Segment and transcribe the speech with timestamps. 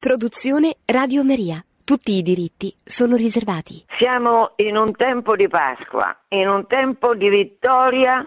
[0.00, 1.62] Produzione Radio Maria.
[1.84, 3.84] Tutti i diritti sono riservati.
[3.98, 8.26] Siamo in un tempo di Pasqua, in un tempo di vittoria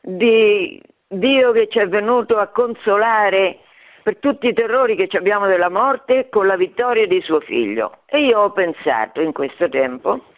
[0.00, 3.58] di Dio che ci è venuto a consolare
[4.02, 7.98] per tutti i terrori che abbiamo della morte con la vittoria di suo figlio.
[8.06, 10.28] E io ho pensato in questo tempo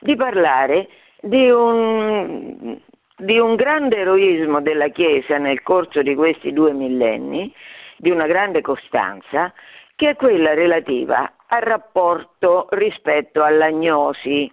[0.00, 0.88] di parlare
[1.20, 2.80] di un,
[3.16, 7.54] di un grande eroismo della Chiesa nel corso di questi due millenni,
[7.96, 9.52] di una grande costanza,
[10.00, 14.50] che è quella relativa al rapporto rispetto all'agnosi.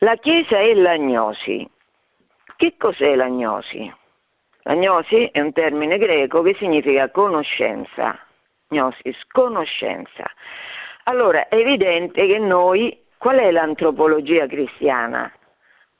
[0.00, 1.66] La Chiesa è l'agnosi.
[2.54, 3.90] Che cos'è l'agnosi?
[4.64, 8.18] L'agnosi è un termine greco che significa conoscenza.
[8.68, 10.30] Gnosis, conoscenza.
[11.04, 15.32] Allora, è evidente che noi, qual è l'antropologia cristiana?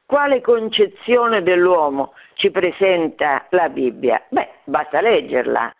[0.05, 4.23] Quale concezione dell'uomo ci presenta la Bibbia?
[4.29, 5.75] Beh, basta leggerla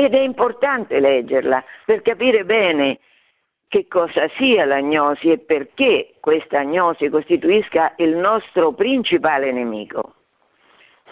[0.00, 3.00] ed è importante leggerla per capire bene
[3.68, 10.14] che cosa sia l'agnosi e perché questa agnosi costituisca il nostro principale nemico.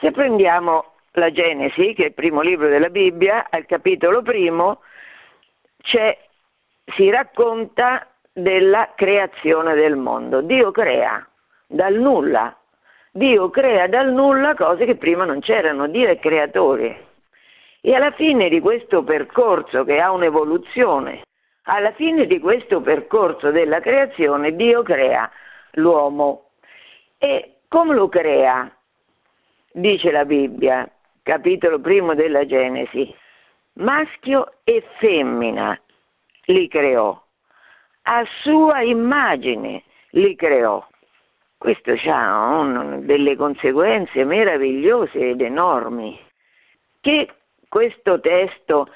[0.01, 4.81] Se prendiamo la Genesi, che è il primo libro della Bibbia, al capitolo primo
[5.83, 10.41] si racconta della creazione del mondo.
[10.41, 11.29] Dio crea
[11.67, 12.57] dal nulla.
[13.13, 15.89] Dio crea dal nulla cose che prima non c'erano.
[15.89, 17.03] Dio è creatore.
[17.89, 21.23] E alla fine di questo percorso che ha un'evoluzione,
[21.63, 25.31] alla fine di questo percorso della creazione Dio crea
[25.71, 26.51] l'uomo.
[27.17, 28.71] E come lo crea?
[29.73, 30.87] Dice la Bibbia,
[31.23, 33.11] capitolo primo della Genesi,
[33.77, 35.81] maschio e femmina
[36.45, 37.19] li creò,
[38.03, 40.87] a sua immagine li creò.
[41.57, 46.21] Questo ha delle conseguenze meravigliose ed enormi
[47.01, 47.31] che
[47.69, 48.89] questo testo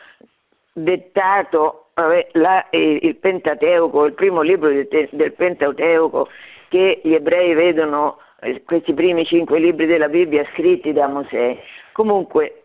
[0.72, 1.88] dettato
[2.32, 6.28] la, il Pentateuco, il primo libro del, del, Pentateuco
[6.68, 11.62] che gli ebrei vedono eh, questi primi cinque libri della Bibbia scritti da Mosè,
[11.92, 12.64] comunque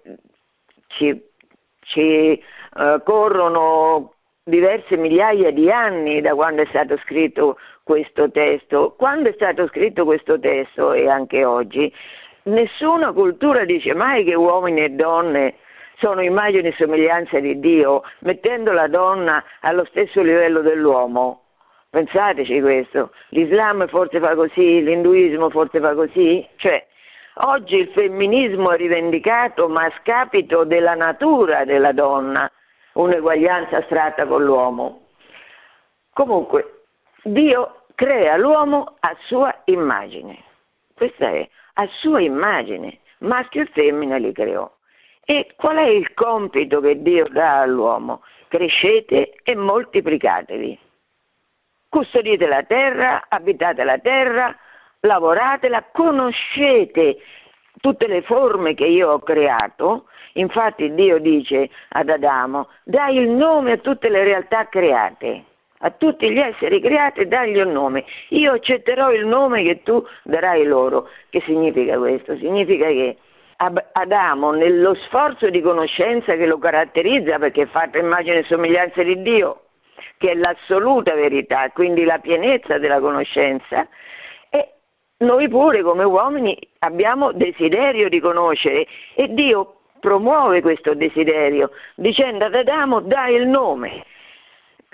[0.87, 1.21] ci,
[1.81, 2.41] ci
[2.75, 4.13] uh, corrono
[4.43, 8.95] diverse migliaia di anni da quando è stato scritto questo testo.
[8.97, 11.93] Quando è stato scritto questo testo e anche oggi,
[12.43, 15.55] nessuna cultura dice mai che uomini e donne
[15.97, 21.43] sono immagini e somiglianza di Dio, mettendo la donna allo stesso livello dell'uomo.
[21.89, 26.85] Pensateci questo, l'Islam forse fa così, l'induismo forse fa così, cioè
[27.35, 32.51] oggi il femminismo è rivendicato ma a scapito della natura della donna,
[32.93, 35.05] un'eguaglianza astratta con l'uomo.
[36.13, 36.81] Comunque,
[37.23, 40.37] Dio crea l'uomo a sua immagine,
[40.93, 44.69] questa è, a sua immagine, maschio e femmina li creò.
[45.29, 48.21] E qual è il compito che Dio dà all'uomo?
[48.47, 50.79] Crescete e moltiplicatevi.
[51.89, 54.55] Custodite la terra, abitate la terra,
[55.01, 57.17] lavoratela, conoscete
[57.81, 60.05] tutte le forme che io ho creato.
[60.35, 65.43] Infatti Dio dice ad Adamo, dai il nome a tutte le realtà create,
[65.79, 68.05] a tutti gli esseri creati dagli un nome.
[68.29, 71.09] Io accetterò il nome che tu darai loro.
[71.29, 72.37] Che significa questo?
[72.37, 73.17] Significa che
[73.59, 79.19] Adamo nello sforzo di conoscenza che lo caratterizza perché è fatto immagine e somiglianza di
[79.23, 79.61] Dio,
[80.17, 83.87] che è l'assoluta verità, quindi la pienezza della conoscenza,
[84.51, 84.73] e
[85.17, 88.85] noi pure come uomini abbiamo desiderio di conoscere
[89.15, 94.03] e Dio promuove questo desiderio dicendo ad Adamo dai il nome.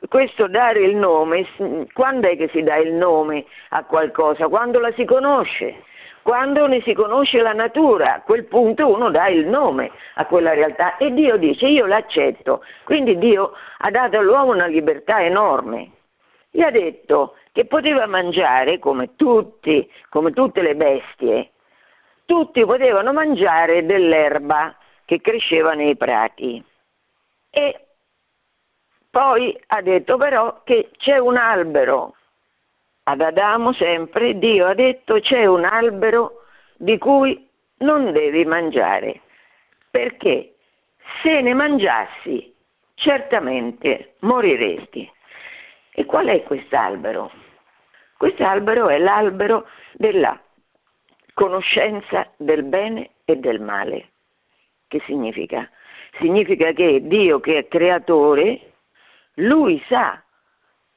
[0.07, 1.47] Questo dare il nome,
[1.93, 4.49] quando è che si dà il nome a qualcosa?
[4.49, 5.83] Quando la si conosce
[6.23, 10.53] quando ne si conosce la natura, a quel punto uno dà il nome a quella
[10.53, 12.63] realtà e Dio dice io l'accetto.
[12.85, 15.91] Quindi Dio ha dato all'uomo una libertà enorme.
[16.49, 21.51] Gli ha detto che poteva mangiare come tutti, come tutte le bestie,
[22.25, 24.75] tutti potevano mangiare dell'erba
[25.05, 26.63] che cresceva nei prati.
[27.49, 27.85] E
[29.11, 32.15] poi ha detto però che c'è un albero
[33.03, 36.43] ad Adamo sempre Dio ha detto c'è un albero
[36.75, 37.47] di cui
[37.79, 39.21] non devi mangiare,
[39.89, 40.55] perché
[41.21, 42.53] se ne mangiassi
[42.95, 45.09] certamente moriresti.
[45.95, 47.31] E qual è quest'albero?
[48.17, 50.39] Quest'albero è l'albero della
[51.33, 54.09] conoscenza del bene e del male.
[54.87, 55.69] Che significa?
[56.19, 58.73] Significa che Dio che è creatore,
[59.35, 60.23] lui sa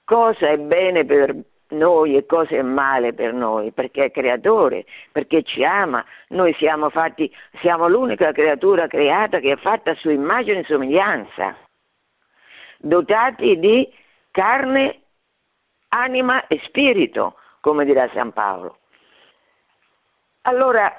[0.04, 1.34] cosa è bene per
[1.68, 6.90] noi e cosa è male per noi, perché è creatore, perché ci ama, noi siamo
[6.90, 11.56] fatti, siamo l'unica creatura creata che è fatta su immagine e somiglianza.
[12.78, 13.90] dotati di
[14.30, 15.00] carne,
[15.88, 18.78] anima e spirito, come dirà San Paolo.
[20.42, 20.94] Allora,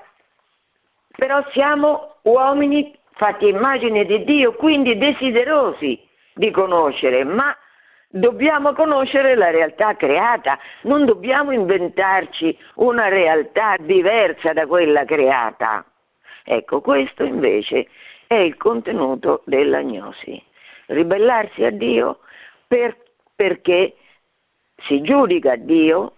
[1.16, 6.00] però siamo uomini fatti immagine di Dio, quindi desiderosi
[6.34, 7.56] di conoscere, ma
[8.19, 15.86] dobbiamo conoscere la realtà creata, non dobbiamo inventarci una realtà diversa da quella creata.
[16.44, 17.88] Ecco, questo invece
[18.25, 20.42] è il contenuto dell'agnosi.
[20.88, 22.19] Ribellarsi a Dio
[22.68, 22.96] per,
[23.36, 23.96] perché
[24.88, 26.14] si giudica Dio,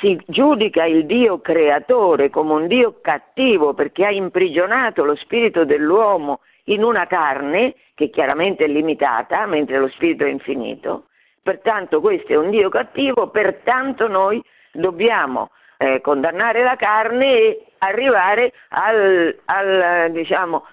[0.00, 6.40] si giudica il Dio creatore come un Dio cattivo perché ha imprigionato lo spirito dell'uomo
[6.64, 11.06] in una carne che chiaramente è limitata, mentre lo spirito è infinito.
[11.42, 14.42] Pertanto questo è un Dio cattivo, pertanto noi
[14.72, 20.64] dobbiamo eh, condannare la carne e arrivare al, al, diciamo,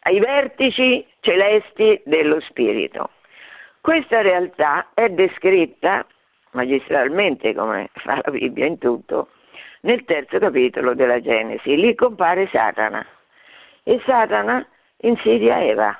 [0.00, 3.10] ai vertici celesti dello spirito.
[3.80, 6.06] Questa realtà è descritta
[6.52, 9.28] magistralmente, come fa la Bibbia in tutto,
[9.80, 11.76] nel terzo capitolo della Genesi.
[11.76, 13.04] Lì compare Satana
[13.82, 14.66] e Satana
[14.98, 15.98] insidia Eva.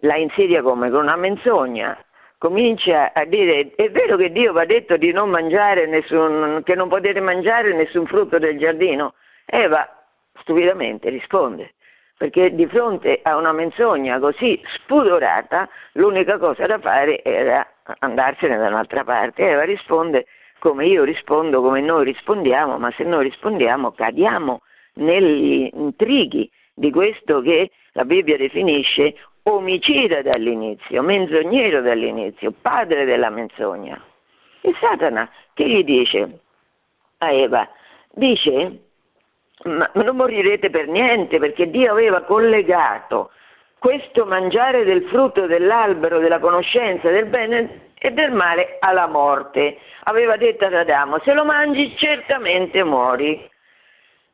[0.00, 0.90] La insidia come?
[0.90, 1.98] Con una menzogna.
[2.38, 6.88] Comincia a dire, è vero che Dio va detto di non mangiare nessun, che non
[6.88, 9.14] potete mangiare nessun frutto del giardino?
[9.44, 9.86] Eva
[10.40, 11.74] stupidamente risponde,
[12.16, 17.66] perché di fronte a una menzogna così spudorata, l'unica cosa da fare era
[17.98, 19.46] andarsene da un'altra parte.
[19.46, 20.24] Eva risponde
[20.60, 24.62] come io rispondo, come noi rispondiamo, ma se noi rispondiamo cadiamo
[24.94, 29.14] negli intrighi di questo che la Bibbia definisce
[29.44, 34.02] omicida dall'inizio, menzognero dall'inizio, padre della menzogna.
[34.60, 36.40] E Satana che gli dice
[37.18, 37.68] a Eva?
[38.12, 38.80] Dice,
[39.64, 43.30] ma non morirete per niente perché Dio aveva collegato
[43.78, 49.78] questo mangiare del frutto dell'albero della conoscenza del bene e del male alla morte.
[50.04, 53.48] Aveva detto ad Adamo, se lo mangi certamente muori.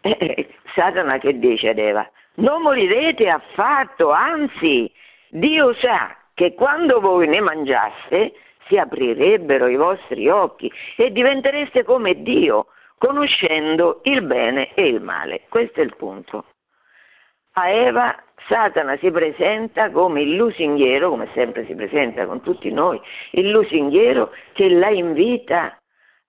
[0.00, 2.10] Eh, Satana che dice ad Eva?
[2.36, 4.90] non morirete affatto, anzi,
[5.36, 8.32] Dio sa che quando voi ne mangiaste
[8.68, 15.42] si aprirebbero i vostri occhi e diventereste come Dio, conoscendo il bene e il male.
[15.50, 16.46] Questo è il punto.
[17.52, 18.16] A Eva
[18.48, 22.98] Satana si presenta come il lusinghiero, come sempre si presenta con tutti noi,
[23.32, 25.76] il lusinghiero che la invita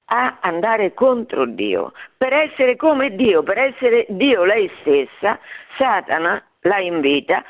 [0.09, 1.93] a andare contro Dio.
[2.17, 5.39] Per essere come Dio, per essere Dio lei stessa,
[5.77, 7.43] Satana la invita,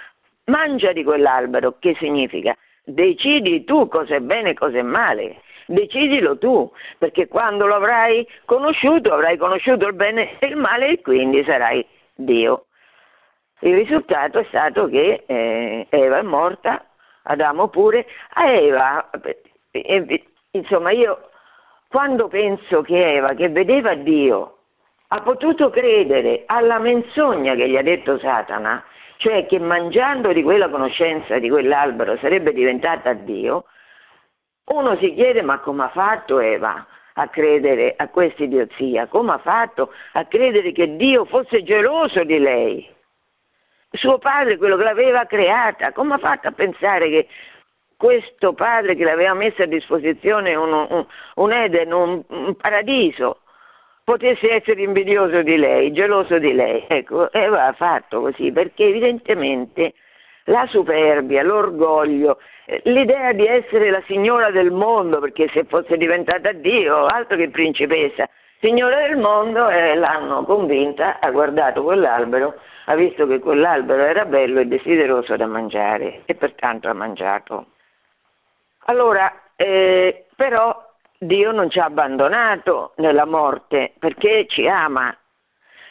[0.47, 5.41] mangia di quell'albero, che significa decidi tu cosa è bene e cosa è male.
[5.65, 11.01] Decidilo tu, perché quando lo avrai conosciuto, avrai conosciuto il bene e il male e
[11.01, 11.85] quindi sarai
[12.15, 12.67] Dio.
[13.59, 16.85] Il risultato è stato che eh, Eva è morta,
[17.23, 18.05] Adamo pure.
[18.33, 19.09] A Eva,
[19.71, 21.29] eh, insomma, io
[21.89, 24.57] quando penso che Eva, che vedeva Dio,
[25.09, 28.83] ha potuto credere alla menzogna che gli ha detto Satana,
[29.17, 33.65] cioè che mangiando di quella conoscenza, di quell'albero, sarebbe diventata Dio,
[34.65, 39.07] uno si chiede ma come ha fatto Eva a credere a questa idiozia?
[39.07, 42.95] Come ha fatto a credere che Dio fosse geloso di lei?
[43.91, 47.27] Suo padre, quello che l'aveva creata, come ha fatto a pensare che
[47.95, 53.39] questo padre che l'aveva messa a disposizione un, un, un Eden, un, un, paradiso,
[54.07, 56.85] potesse essere invidioso di lei, geloso di lei.
[56.87, 59.95] Ecco, Eva ha fatto così perché evidentemente
[60.45, 66.53] la superbia, l'orgoglio, eh, l'idea di essere la signora del mondo, perché se fosse diventata
[66.53, 68.29] Dio, altro che principessa,
[68.61, 74.61] signora del mondo, eh, l'hanno convinta, ha guardato quell'albero, ha visto che quell'albero era bello
[74.61, 77.65] e desideroso da mangiare e pertanto ha mangiato.
[78.85, 80.86] Allora, eh, però
[81.19, 85.15] Dio non ci ha abbandonato nella morte perché ci ama,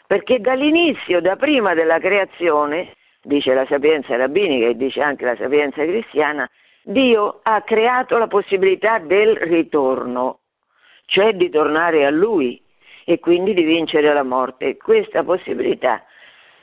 [0.07, 5.83] perché dall'inizio, da prima della creazione, dice la sapienza rabbinica e dice anche la sapienza
[5.83, 6.49] cristiana,
[6.85, 10.43] Dio ha creato la possibilità del ritorno,
[11.07, 12.63] cioè di tornare a Lui
[13.05, 14.77] e quindi di vincere la morte.
[14.77, 16.05] Questa possibilità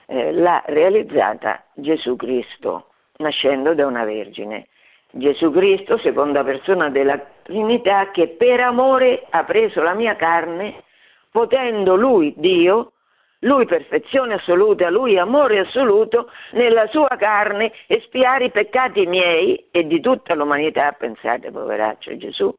[0.06, 4.68] eh, l'ha realizzata Gesù Cristo, nascendo da una vergine.
[5.16, 10.82] Gesù Cristo, seconda persona della Trinità, che per amore ha preso la mia carne,
[11.30, 12.94] potendo lui, Dio,
[13.42, 20.02] lui perfezione assoluta, lui amore assoluto, nella sua carne espiare i peccati miei e di
[20.02, 20.92] tutta l'umanità.
[20.94, 22.52] Pensate, poveraccio Gesù,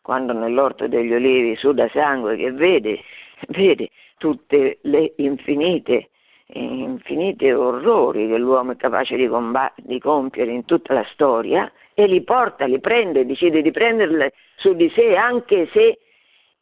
[0.00, 3.00] quando nell'orto degli olivi suda sangue, che vede,
[3.48, 6.08] vede tutte le infinite
[6.50, 12.06] infiniti orrori che l'uomo è capace di, comb- di, compiere in tutta la storia e
[12.06, 15.98] li porta, li prende, decide di prenderli su di sé anche se,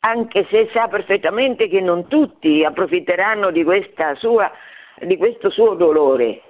[0.00, 3.62] anche se sa perfettamente che non tutti approfitteranno di,
[4.14, 4.50] sua,
[4.98, 6.40] di questo suo dolore.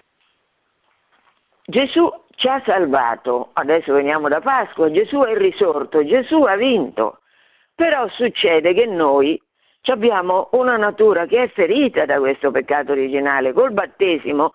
[1.65, 7.19] Gesù ci ha salvato, adesso veniamo da Pasqua, Gesù è risorto, Gesù ha vinto,
[7.75, 9.37] però succede che noi
[9.87, 14.55] abbiamo una natura che è ferita da questo peccato originale, col battesimo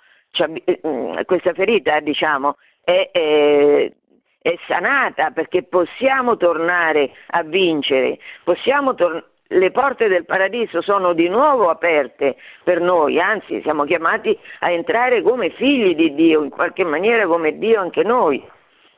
[0.88, 3.92] mm, questa ferita diciamo, è, è,
[4.42, 11.28] è, sanata perché possiamo tornare a vincere, possiamo tor- le porte del paradiso sono di
[11.28, 16.84] nuovo aperte per noi, anzi siamo chiamati a entrare come figli di Dio, in qualche
[16.84, 18.42] maniera come Dio anche noi.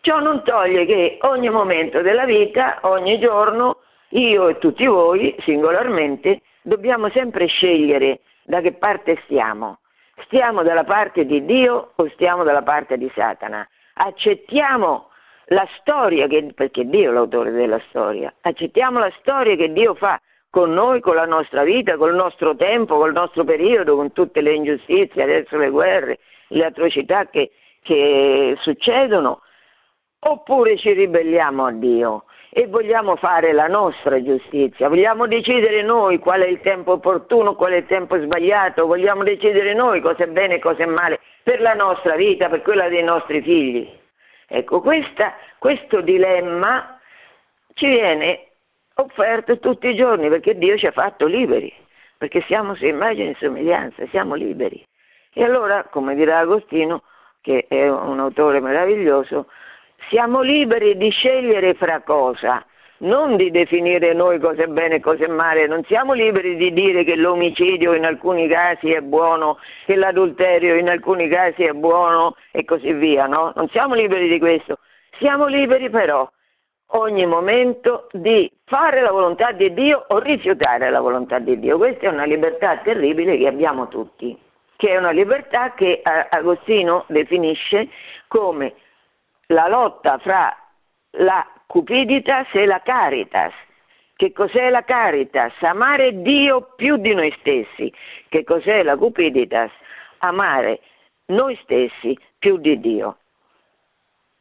[0.02, 3.78] Ciò non toglie che ogni momento della vita, ogni giorno,
[4.10, 9.80] io e tutti voi singolarmente dobbiamo sempre scegliere da che parte stiamo.
[10.26, 13.68] Stiamo dalla parte di Dio o stiamo dalla parte di Satana?
[13.96, 15.10] Accettiamo
[15.48, 20.20] la storia, che, perché Dio è l'autore della storia, accettiamo la storia che Dio fa
[20.50, 24.54] con noi, con la nostra vita, col nostro tempo, col nostro periodo, con tutte le
[24.54, 26.20] ingiustizie, adesso le guerre,
[26.50, 29.42] le atrocità che, che succedono,
[30.20, 36.42] oppure ci ribelliamo a Dio e vogliamo fare la nostra giustizia, vogliamo decidere noi qual
[36.42, 40.56] è il tempo opportuno, qual è il tempo sbagliato, vogliamo decidere noi cosa è bene
[40.56, 44.02] e cosa è male per la nostra vita, per quella dei nostri figli.
[44.56, 47.00] Ecco, questa, questo dilemma
[47.74, 48.50] ci viene
[48.94, 51.74] offerto tutti i giorni perché Dio ci ha fatto liberi,
[52.20, 54.86] perché siamo su immagine e somiglianza, siamo liberi.
[55.34, 57.02] E allora, come dirà Agostino,
[57.42, 59.48] che è un autore meraviglioso,
[60.10, 62.64] siamo liberi di scegliere fra cosa,
[63.04, 66.72] non di definire noi cosa è bene e cosa è male, non siamo liberi di
[66.74, 72.36] dire che l'omicidio in alcuni casi è buono, che l'adulterio in alcuni casi è buono
[72.52, 73.52] e così via, no?
[73.56, 74.80] Non siamo liberi di questo,
[75.20, 76.30] siamo liberi però
[76.96, 81.78] ogni momento di fare la volontà di Dio o rifiutare la volontà di Dio.
[81.78, 84.38] Questa è una libertà terribile che abbiamo tutti,
[84.78, 87.90] che è una libertà che Agostino definisce
[88.28, 88.74] come
[89.48, 90.56] la lotta fra
[91.18, 93.52] la cupiditas e la caritas.
[94.16, 95.54] Che cos'è la caritas?
[95.62, 97.92] Amare Dio più di noi stessi.
[98.30, 99.72] Che cos'è la cupiditas?
[100.20, 100.82] Amare
[101.28, 103.18] noi stessi più di Dio.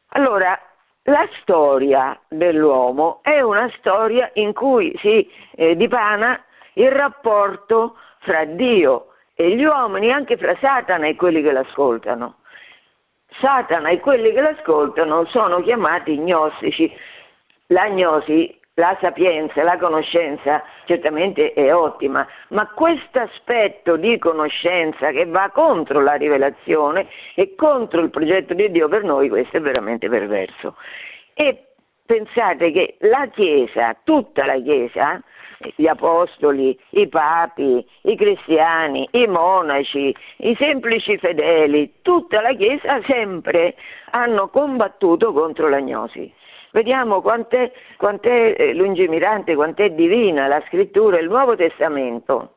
[0.09, 0.57] Allora,
[1.05, 6.39] la storia dell'uomo è una storia in cui si eh, dipana
[6.73, 12.35] il rapporto fra Dio e gli uomini, anche fra Satana e quelli che l'ascoltano.
[13.39, 16.95] Satana e quelli che l'ascoltano sono chiamati gnostici.
[17.73, 25.25] La gnosi, la sapienza, la conoscenza certamente è ottima, ma questo aspetto di conoscenza che
[25.25, 30.07] va contro la rivelazione e contro il progetto di Dio per noi, questo è veramente
[30.07, 30.75] perverso.
[31.33, 31.65] E
[32.05, 35.19] pensate che la Chiesa, tutta la Chiesa,
[35.75, 43.73] gli apostoli, i papi, i cristiani, i monaci, i semplici fedeli, tutta la Chiesa sempre
[44.11, 46.31] hanno combattuto contro l'agnosi.
[46.73, 52.55] Vediamo quant'è, quant'è eh, lungimirante, quant'è divina la scrittura, il Nuovo Testamento.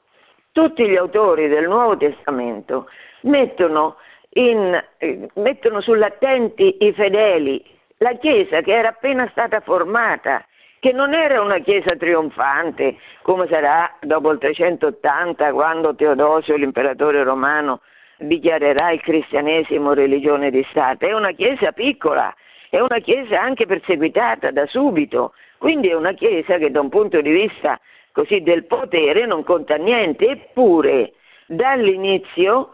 [0.52, 2.88] Tutti gli autori del Nuovo Testamento
[3.24, 3.96] mettono,
[4.30, 7.62] in, eh, mettono sull'attenti i fedeli,
[7.98, 10.42] la Chiesa che era appena stata formata,
[10.80, 17.80] che non era una chiesa trionfante come sarà dopo il 380 quando Teodosio, l'imperatore romano,
[18.16, 22.34] dichiarerà il cristianesimo religione di Stato, è una chiesa piccola,
[22.76, 27.20] è una chiesa anche perseguitata da subito, quindi è una chiesa che da un punto
[27.20, 27.80] di vista
[28.12, 31.12] così del potere non conta niente, eppure
[31.46, 32.70] dall'inizio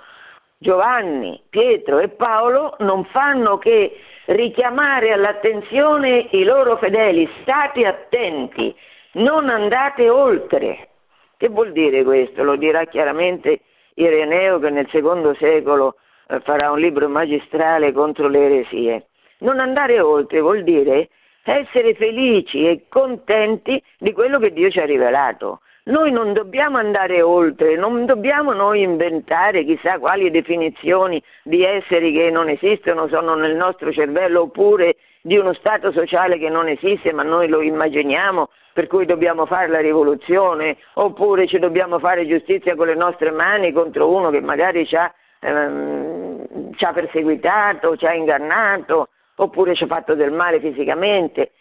[0.58, 8.74] Giovanni, Pietro e Paolo non fanno che richiamare all'attenzione i loro fedeli, state attenti,
[9.12, 10.88] non andate oltre.
[11.36, 12.44] Che vuol dire questo?
[12.44, 13.60] Lo dirà chiaramente
[13.94, 15.96] Ireneo che nel secondo secolo
[16.28, 19.06] eh, farà un libro magistrale contro le eresie.
[19.42, 21.08] Non andare oltre vuol dire
[21.44, 25.60] essere felici e contenti di quello che Dio ci ha rivelato.
[25.84, 32.30] Noi non dobbiamo andare oltre, non dobbiamo noi inventare chissà quali definizioni di esseri che
[32.30, 37.24] non esistono, sono nel nostro cervello, oppure di uno stato sociale che non esiste, ma
[37.24, 42.86] noi lo immaginiamo, per cui dobbiamo fare la rivoluzione, oppure ci dobbiamo fare giustizia con
[42.86, 48.14] le nostre mani contro uno che magari ci ha, ehm, ci ha perseguitato, ci ha
[48.14, 51.52] ingannato, oppure ci ha fatto del male fisicamente.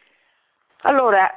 [0.81, 1.29] Allora,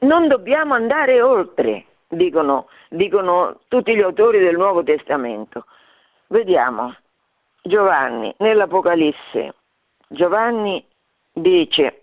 [0.00, 5.66] non dobbiamo andare oltre dicono, dicono tutti gli autori del Nuovo Testamento.
[6.28, 6.94] Vediamo,
[7.62, 9.54] Giovanni, nell'Apocalisse,
[10.08, 10.84] Giovanni
[11.32, 12.02] dice,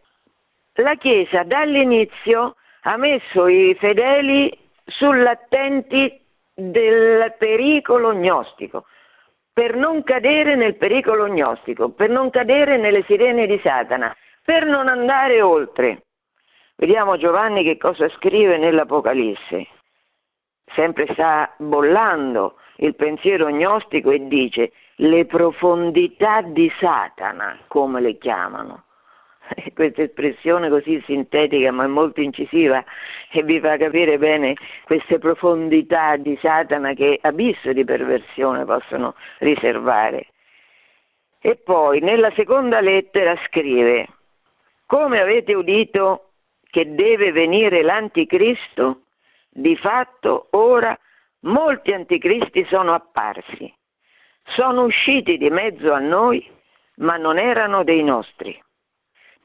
[0.74, 4.56] la Chiesa dall'inizio ha messo i fedeli
[4.86, 6.22] sull'attenti
[6.54, 8.86] del pericolo gnostico,
[9.56, 14.90] per non cadere nel pericolo gnostico, per non cadere nelle sirene di Satana, per non
[14.90, 16.08] andare oltre.
[16.76, 19.68] Vediamo Giovanni che cosa scrive nell'Apocalisse.
[20.74, 28.85] Sempre sta bollando il pensiero gnostico e dice le profondità di Satana, come le chiamano.
[29.74, 32.84] Questa espressione così sintetica ma molto incisiva
[33.32, 40.28] e vi fa capire bene queste profondità di Satana che abisso di perversione possono riservare.
[41.40, 44.08] E poi nella seconda lettera scrive,
[44.86, 46.30] come avete udito
[46.64, 49.02] che deve venire l'anticristo,
[49.50, 50.98] di fatto ora
[51.42, 53.74] molti anticristi sono apparsi
[54.54, 56.46] sono usciti di mezzo a noi,
[56.98, 58.62] ma non erano dei nostri.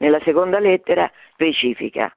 [0.01, 2.11] Nella seconda lettera specifica,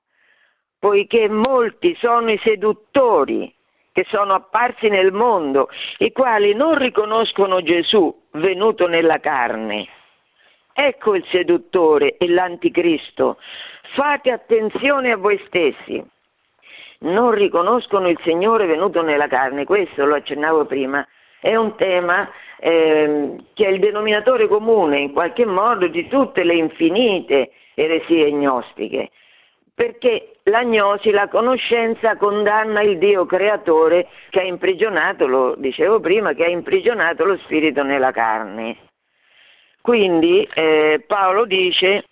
[0.78, 3.54] poiché molti sono i seduttori
[3.92, 9.86] che sono apparsi nel mondo, i quali non riconoscono Gesù venuto nella carne.
[10.72, 13.36] Ecco il seduttore e l'anticristo.
[13.94, 16.02] Fate attenzione a voi stessi.
[17.00, 21.06] Non riconoscono il Signore venuto nella carne, questo lo accennavo prima,
[21.38, 26.54] è un tema eh, che è il denominatore comune in qualche modo di tutte le
[26.54, 29.10] infinite eresie gnostiche,
[29.74, 36.44] perché l'agnosi, la conoscenza condanna il Dio creatore che ha imprigionato, lo dicevo prima, che
[36.44, 38.76] ha imprigionato lo spirito nella carne.
[39.80, 42.04] Quindi eh, Paolo dice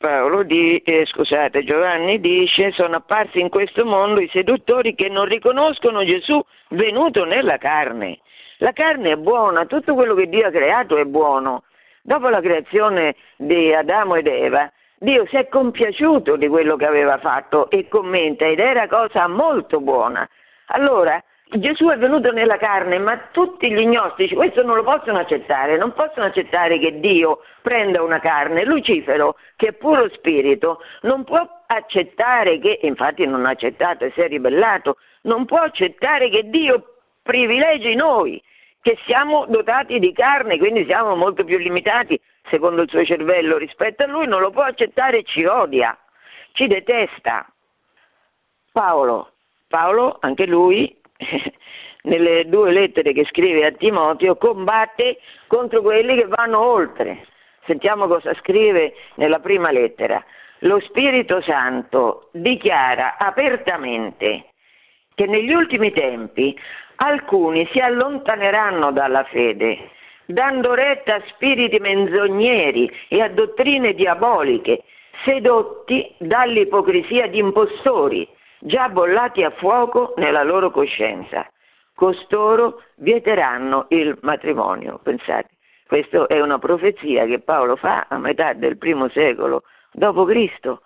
[0.00, 5.26] Paolo di, eh, scusate, Giovanni dice sono apparsi in questo mondo i seduttori che non
[5.26, 8.18] riconoscono Gesù venuto nella carne.
[8.60, 11.64] La carne è buona, tutto quello che Dio ha creato è buono.
[12.02, 17.18] Dopo la creazione di Adamo ed Eva, Dio si è compiaciuto di quello che aveva
[17.18, 20.28] fatto e commenta ed era cosa molto buona.
[20.68, 25.76] Allora, Gesù è venuto nella carne, ma tutti gli gnostici questo non lo possono accettare,
[25.76, 28.64] non possono accettare che Dio prenda una carne.
[28.64, 34.20] Lucifero, che è puro spirito, non può accettare che, infatti non ha accettato e si
[34.20, 38.40] è ribellato, non può accettare che Dio privilegi noi
[38.82, 44.02] che siamo dotati di carne, quindi siamo molto più limitati secondo il suo cervello rispetto
[44.02, 45.96] a lui, non lo può accettare ci odia,
[46.52, 47.46] ci detesta.
[48.72, 49.32] Paolo,
[49.68, 50.96] Paolo anche lui,
[52.02, 57.26] nelle due lettere che scrive a Timoteo, combatte contro quelli che vanno oltre.
[57.66, 60.24] Sentiamo cosa scrive nella prima lettera.
[60.60, 64.46] Lo Spirito Santo dichiara apertamente
[65.20, 66.58] che negli ultimi tempi
[66.96, 69.90] alcuni si allontaneranno dalla fede,
[70.24, 74.82] dando retta a spiriti menzogneri e a dottrine diaboliche,
[75.26, 78.26] sedotti dall'ipocrisia di impostori,
[78.60, 81.46] già bollati a fuoco nella loro coscienza.
[81.94, 85.00] Costoro vieteranno il matrimonio.
[85.02, 85.50] Pensate,
[85.86, 90.78] questa è una profezia che Paolo fa a metà del primo secolo d.C.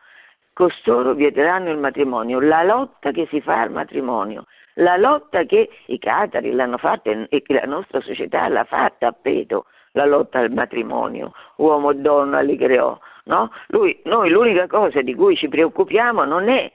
[0.54, 5.98] Costoro vieteranno il matrimonio, la lotta che si fa al matrimonio la lotta che i
[5.98, 10.50] catari l'hanno fatta e che la nostra società l'ha fatta a peto, la lotta al
[10.50, 13.50] matrimonio, uomo e donna li creò, no?
[13.68, 16.70] Lui, noi l'unica cosa di cui ci preoccupiamo non è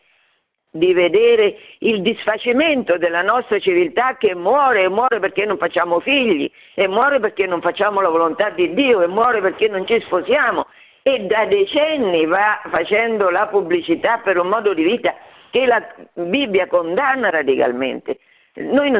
[0.72, 6.50] di vedere il disfacimento della nostra civiltà che muore e muore perché non facciamo figli
[6.76, 10.68] e muore perché non facciamo la volontà di Dio e muore perché non ci sposiamo
[11.02, 15.16] e da decenni va facendo la pubblicità per un modo di vita
[15.50, 18.20] che la Bibbia condanna radicalmente.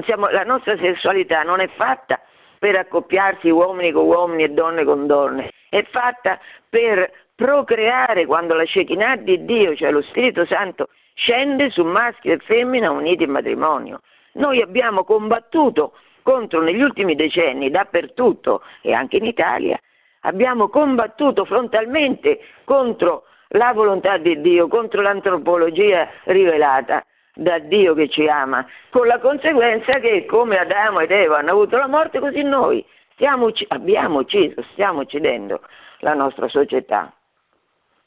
[0.06, 2.20] Siamo, la nostra sessualità non è fatta
[2.58, 8.66] per accoppiarsi uomini con uomini e donne con donne, è fatta per procreare quando la
[8.66, 14.02] Shekinah di Dio, cioè lo Spirito Santo, scende su maschio e femmina uniti in matrimonio.
[14.34, 19.80] Noi abbiamo combattuto contro negli ultimi decenni dappertutto e anche in Italia,
[20.22, 27.04] abbiamo combattuto frontalmente contro la volontà di Dio contro l'antropologia rivelata
[27.34, 31.78] da Dio che ci ama, con la conseguenza che come Adamo ed Eva hanno avuto
[31.78, 35.62] la morte, così noi stiamo, abbiamo ucciso, stiamo uccidendo
[36.00, 37.12] la nostra società.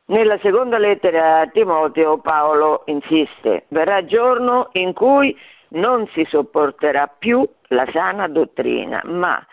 [0.07, 5.35] Nella seconda lettera a Timoteo Paolo insiste, verrà giorno in cui
[5.69, 9.45] non si sopporterà più la sana dottrina, ma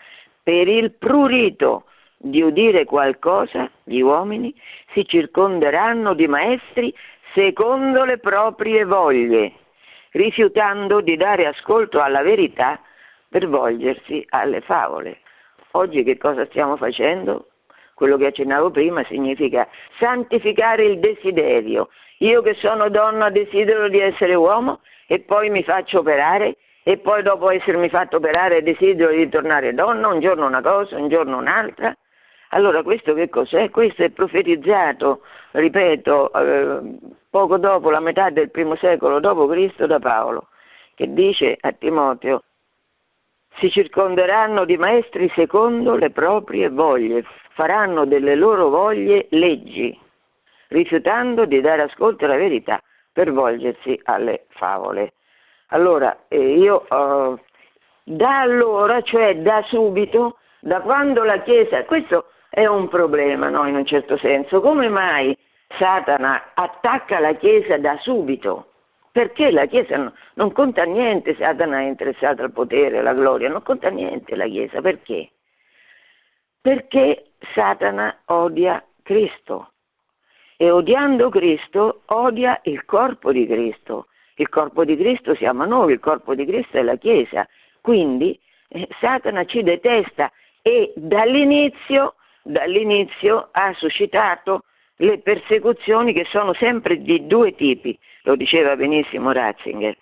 [0.42, 1.84] per il prurito
[2.22, 4.54] di udire qualcosa, gli uomini
[4.92, 6.94] si circonderanno di maestri
[7.32, 9.52] secondo le proprie voglie,
[10.10, 12.78] rifiutando di dare ascolto alla verità
[13.28, 15.20] per volgersi alle favole.
[15.72, 17.46] Oggi che cosa stiamo facendo?
[18.00, 21.90] quello che accennavo prima, significa santificare il desiderio.
[22.20, 27.22] Io che sono donna desidero di essere uomo e poi mi faccio operare e poi
[27.22, 31.94] dopo essermi fatto operare desidero di tornare donna, un giorno una cosa, un giorno un'altra.
[32.52, 33.70] Allora questo che cos'è?
[33.70, 36.80] Questo è profetizzato, ripeto, eh,
[37.30, 39.84] poco dopo la metà del primo secolo d.C.
[39.84, 40.48] da Paolo,
[40.94, 42.42] che dice a Timoteo
[43.58, 49.96] si circonderanno di maestri secondo le proprie voglie, faranno delle loro voglie leggi,
[50.68, 52.82] rifiutando di dare ascolto alla verità
[53.12, 55.12] per volgersi alle favole.
[55.68, 57.38] Allora, eh, io eh,
[58.04, 63.76] da allora, cioè da subito, da quando la Chiesa, questo è un problema no, in
[63.76, 65.36] un certo senso, come mai
[65.78, 68.66] Satana attacca la Chiesa da subito?
[69.12, 73.88] Perché la Chiesa non, conta niente, Satana è interessato al potere, alla gloria, non conta
[73.88, 75.30] niente la Chiesa, perché?
[76.60, 79.72] Perché Satana odia Cristo
[80.56, 84.08] e odiando Cristo odia il corpo di Cristo.
[84.34, 87.48] Il corpo di Cristo siamo noi, il corpo di Cristo è la Chiesa.
[87.80, 90.30] Quindi eh, Satana ci detesta
[90.62, 94.64] e dall'inizio, dall'inizio ha suscitato
[94.96, 99.96] le persecuzioni che sono sempre di due tipi, lo diceva benissimo Ratzinger,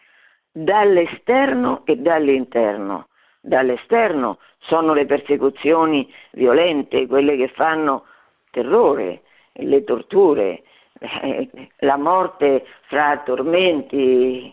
[0.52, 3.08] dall'esterno e dall'interno.
[3.40, 8.04] Dall'esterno sono le persecuzioni violente, quelle che fanno
[8.50, 9.22] terrore,
[9.52, 10.62] le torture,
[11.78, 14.52] la morte fra tormenti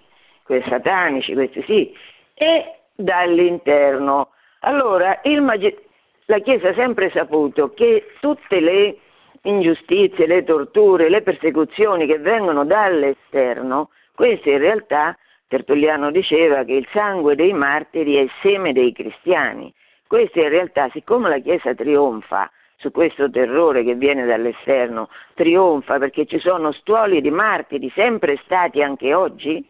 [0.69, 1.93] satanici, questi sì,
[2.35, 4.29] e dall'interno.
[4.59, 5.77] Allora, magi-
[6.25, 8.97] la Chiesa ha sempre saputo che tutte le
[9.43, 15.15] ingiustizie, le torture, le persecuzioni che vengono dall'esterno, queste in realtà
[15.47, 19.71] Tertulliano diceva che il sangue dei martiri è il seme dei cristiani.
[20.07, 26.25] Queste in realtà, siccome la Chiesa trionfa su questo terrore che viene dall'esterno, trionfa perché
[26.25, 29.63] ci sono stuoli di martiri sempre stati anche oggi,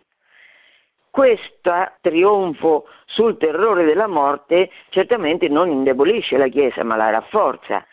[1.15, 7.86] questo trionfo sul terrore della morte certamente non indebolisce la Chiesa ma la rafforza.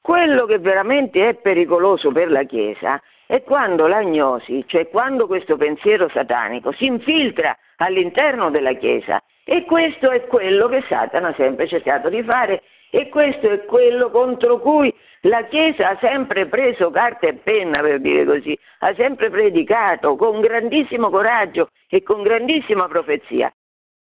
[0.00, 6.08] Quello che veramente è pericoloso per la Chiesa è quando l'agnosi, cioè quando questo pensiero
[6.08, 12.08] satanico si infiltra all'interno della Chiesa e questo è quello che Satana ha sempre cercato
[12.08, 14.92] di fare e questo è quello contro cui
[15.26, 20.40] la Chiesa ha sempre preso carta e penna, per dire così, ha sempre predicato con
[20.40, 23.52] grandissimo coraggio e con grandissima profezia.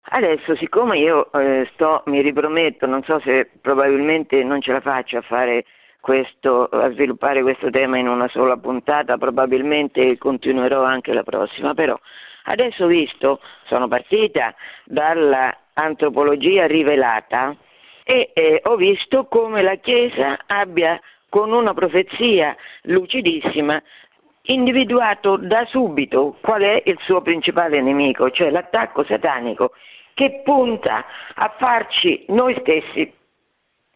[0.08, 5.18] Adesso, siccome io eh, sto, mi riprometto, non so se probabilmente non ce la faccio
[5.18, 5.66] a fare
[6.00, 11.98] questo, a sviluppare questo tema in una sola puntata, probabilmente continuerò anche la prossima, però
[12.44, 17.56] adesso visto, sono partita dall'antropologia rivelata
[18.04, 21.02] e eh, ho visto come la Chiesa abbia
[21.36, 23.84] con una profezia lucidissima
[24.44, 29.74] individuato da subito qual è il suo principale nemico, cioè l'attacco satanico
[30.14, 33.12] che punta a farci noi stessi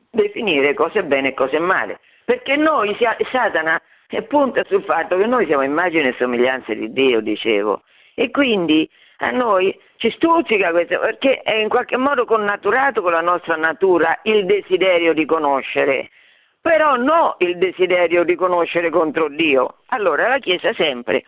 [0.10, 2.94] definire cosa è bene e cosa è male, perché noi,
[3.32, 3.82] Satana
[4.28, 7.84] punta sul fatto che noi siamo immagine e somiglianze di Dio, dicevo,
[8.16, 13.22] e quindi a noi ci stuzzica questo, perché è in qualche modo connaturato con la
[13.22, 16.10] nostra natura il desiderio di conoscere,
[16.62, 19.78] però no il desiderio di conoscere contro Dio.
[19.88, 21.26] Allora la Chiesa sempre,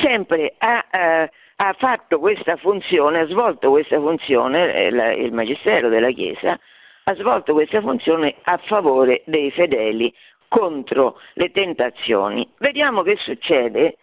[0.00, 4.86] sempre ha, eh, ha fatto questa funzione, ha svolto questa funzione, eh,
[5.22, 6.58] il Magistero della Chiesa,
[7.04, 10.12] ha svolto questa funzione a favore dei fedeli
[10.48, 12.48] contro le tentazioni.
[12.58, 13.96] Vediamo che succede.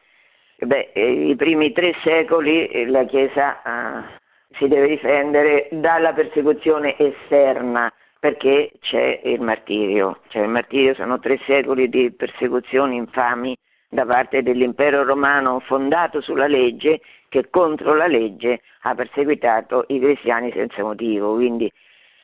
[0.58, 4.20] Beh, eh, I primi tre secoli eh, la Chiesa eh,
[4.58, 10.20] si deve difendere dalla persecuzione esterna perché c'è il martirio.
[10.28, 13.58] Cioè, il martirio sono tre secoli di persecuzioni infami
[13.90, 20.52] da parte dell'impero romano fondato sulla legge che contro la legge ha perseguitato i cristiani
[20.52, 21.34] senza motivo.
[21.34, 21.70] Quindi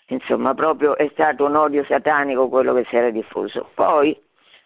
[0.10, 3.71] insomma proprio è stato un odio satanico quello che si era diffuso.
[3.73, 4.15] Poi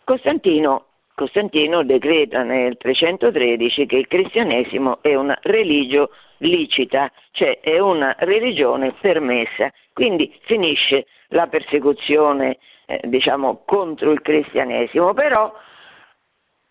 [0.03, 8.13] Costantino, Costantino decreta nel 313 che il cristianesimo è una religio licita, cioè è una
[8.19, 15.53] religione permessa, quindi finisce la persecuzione eh, diciamo contro il cristianesimo, però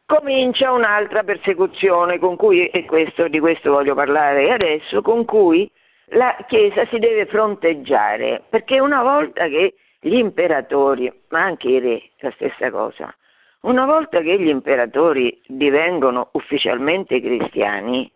[0.07, 5.71] comincia un'altra persecuzione con cui, e questo, di questo voglio parlare adesso, con cui
[6.13, 12.03] la Chiesa si deve fronteggiare, perché una volta che gli imperatori, ma anche i re,
[12.19, 13.15] la stessa cosa,
[13.63, 18.11] una volta che gli imperatori divengono ufficialmente cristiani,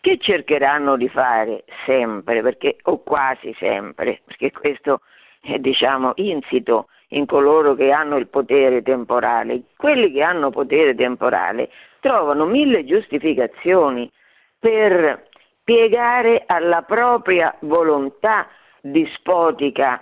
[0.00, 5.00] che cercheranno di fare sempre, perché, o quasi sempre, perché questo
[5.40, 9.62] è diciamo insito in coloro che hanno il potere temporale.
[9.76, 14.10] Quelli che hanno potere temporale trovano mille giustificazioni
[14.58, 15.28] per
[15.64, 18.46] piegare alla propria volontà
[18.80, 20.00] dispotica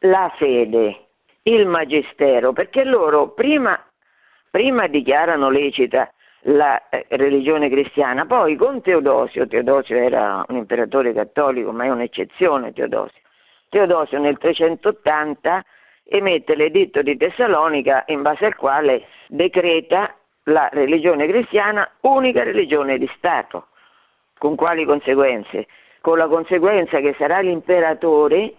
[0.00, 1.08] la fede,
[1.42, 3.80] il magistero, perché loro prima,
[4.50, 6.10] prima dichiarano lecita
[6.42, 12.72] la eh, religione cristiana, poi con Teodosio, Teodosio era un imperatore cattolico, ma è un'eccezione
[12.72, 13.20] Teodosio,
[13.68, 15.64] Teodosio nel 380
[16.04, 23.08] emette l'editto di Tessalonica in base al quale decreta la religione cristiana unica religione di
[23.16, 23.68] Stato.
[24.38, 25.66] Con quali conseguenze?
[26.00, 28.54] Con la conseguenza che sarà l'imperatore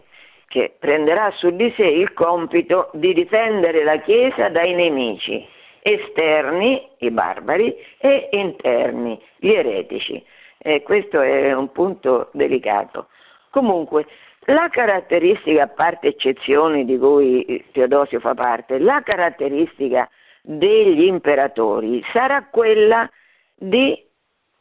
[0.48, 7.12] che prenderà su di sé il compito di difendere la Chiesa dai nemici esterni, i
[7.12, 10.24] barbari, e interni, gli eretici.
[10.58, 13.08] E questo è un punto delicato.
[13.50, 14.06] Comunque,
[14.50, 20.10] la caratteristica, a parte eccezioni di cui Teodosio fa parte, la caratteristica
[20.42, 23.10] degli imperatori sarà quella
[23.56, 24.02] di,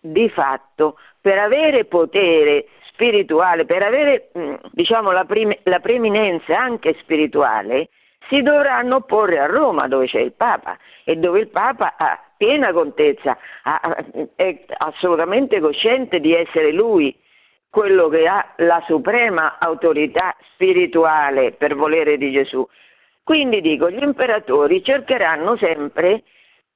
[0.00, 6.96] di fatto, per avere potere spirituale, per avere mm, diciamo, la, prim- la preminenza anche
[7.00, 7.88] spirituale,
[8.28, 12.72] si dovranno opporre a Roma dove c'è il Papa e dove il Papa ha piena
[12.72, 14.04] contezza, ha,
[14.36, 17.16] è assolutamente cosciente di essere lui
[17.70, 22.66] quello che ha la suprema autorità spirituale per volere di Gesù.
[23.22, 26.22] Quindi dico, gli imperatori cercheranno sempre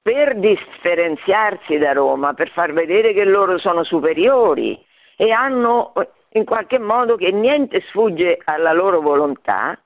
[0.01, 4.79] per differenziarsi da Roma, per far vedere che loro sono superiori
[5.15, 5.93] e hanno
[6.33, 9.79] in qualche modo che niente sfugge alla loro volontà,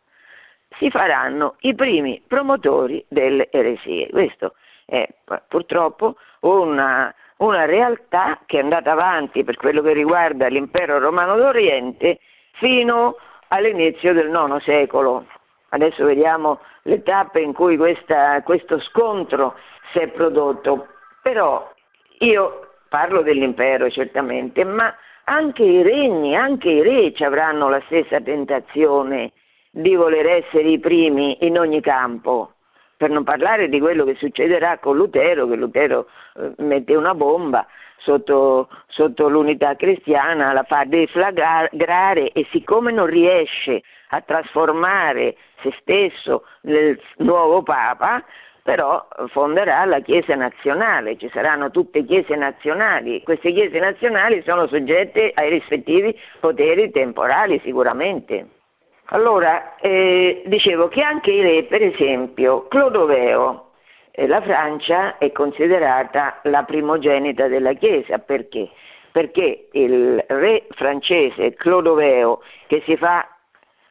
[0.78, 4.10] si faranno i primi promotori delle eresie.
[4.10, 5.08] Questo è
[5.48, 12.20] purtroppo una, una realtà che è andata avanti per quello che riguarda l'impero romano d'Oriente
[12.54, 13.18] fino
[13.50, 15.26] all'inizio del IX secolo.
[15.70, 19.56] Adesso vediamo le tappe in cui questa, questo scontro
[19.92, 20.88] si è prodotto,
[21.22, 21.72] però
[22.20, 24.94] io parlo dell'impero certamente, ma
[25.26, 29.34] anche i regni, anche i re ci avranno la stessa tentazione
[29.70, 32.54] di voler essere i primi in ogni campo
[32.98, 37.66] per non parlare di quello che succederà con Lutero, che Lutero eh, mette una bomba
[38.00, 46.44] sotto, sotto, l'unità cristiana, la fa deflagrare e siccome non riesce a trasformare se stesso
[46.62, 48.24] nel nuovo Papa,
[48.64, 55.32] però fonderà la Chiesa nazionale, ci saranno tutte chiese nazionali, queste chiese nazionali sono soggette
[55.36, 58.57] ai rispettivi poteri temporali sicuramente.
[59.12, 63.72] Allora, eh, dicevo che anche i re, per esempio, Clodoveo,
[64.12, 68.70] eh, la Francia è considerata la primogenita della Chiesa, perché?
[69.14, 73.26] Perché il re francese Clodoveo, che si fa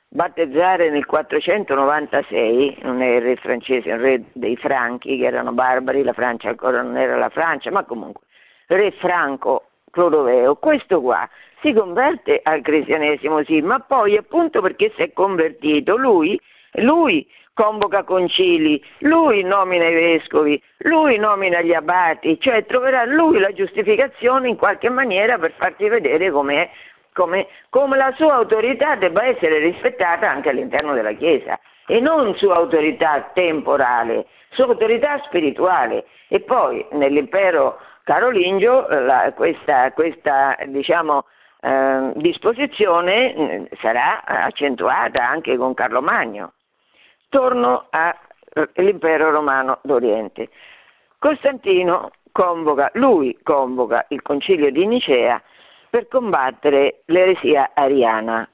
[0.09, 5.53] battezzare nel 496, non è il re francese, è il re dei Franchi, che erano
[5.53, 8.27] barbari, la Francia ancora non era la Francia, ma comunque,
[8.67, 11.27] re franco Clodoveo, questo qua
[11.63, 16.39] si converte al cristianesimo, sì, ma poi appunto perché si è convertito, lui,
[16.83, 23.55] lui convoca concili, lui nomina i vescovi, lui nomina gli abati, cioè troverà lui la
[23.55, 26.69] giustificazione in qualche maniera per farti vedere com'è,
[27.15, 32.57] come, come la sua autorità debba essere rispettata anche all'interno della Chiesa e non sua
[32.57, 36.05] autorità temporale, sua autorità spirituale.
[36.29, 41.25] E poi nell'impero carolingio la, questa, questa diciamo,
[41.61, 46.53] eh, disposizione eh, sarà accentuata anche con Carlo Magno.
[47.29, 50.51] Torno all'impero romano d'Oriente.
[51.19, 55.43] Costantino convoca, lui convoca il concilio di Nicea
[55.91, 58.49] per combattere l'eresia ariana.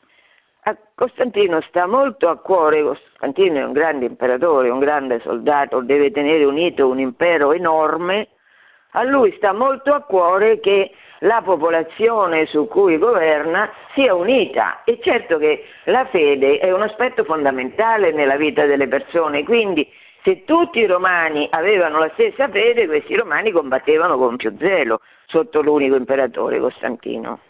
[0.63, 6.11] A Costantino sta molto a cuore, Costantino è un grande imperatore, un grande soldato, deve
[6.11, 8.29] tenere unito un impero enorme,
[8.93, 14.99] a lui sta molto a cuore che la popolazione su cui governa sia unita e
[15.01, 19.89] certo che la fede è un aspetto fondamentale nella vita delle persone, quindi
[20.23, 25.63] se tutti i romani avevano la stessa fede, questi romani combattevano con più zelo sotto
[25.63, 27.41] l'unico imperatore Costantino.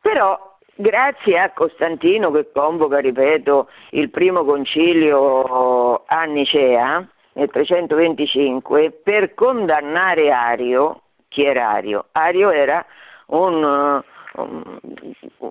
[0.00, 9.34] Però grazie a Costantino che convoca, ripeto, il primo concilio a Nicea, nel 325 per
[9.34, 12.06] condannare Ario, chi era Ario?
[12.12, 12.84] Ario era
[13.26, 13.62] un,
[14.32, 14.62] un,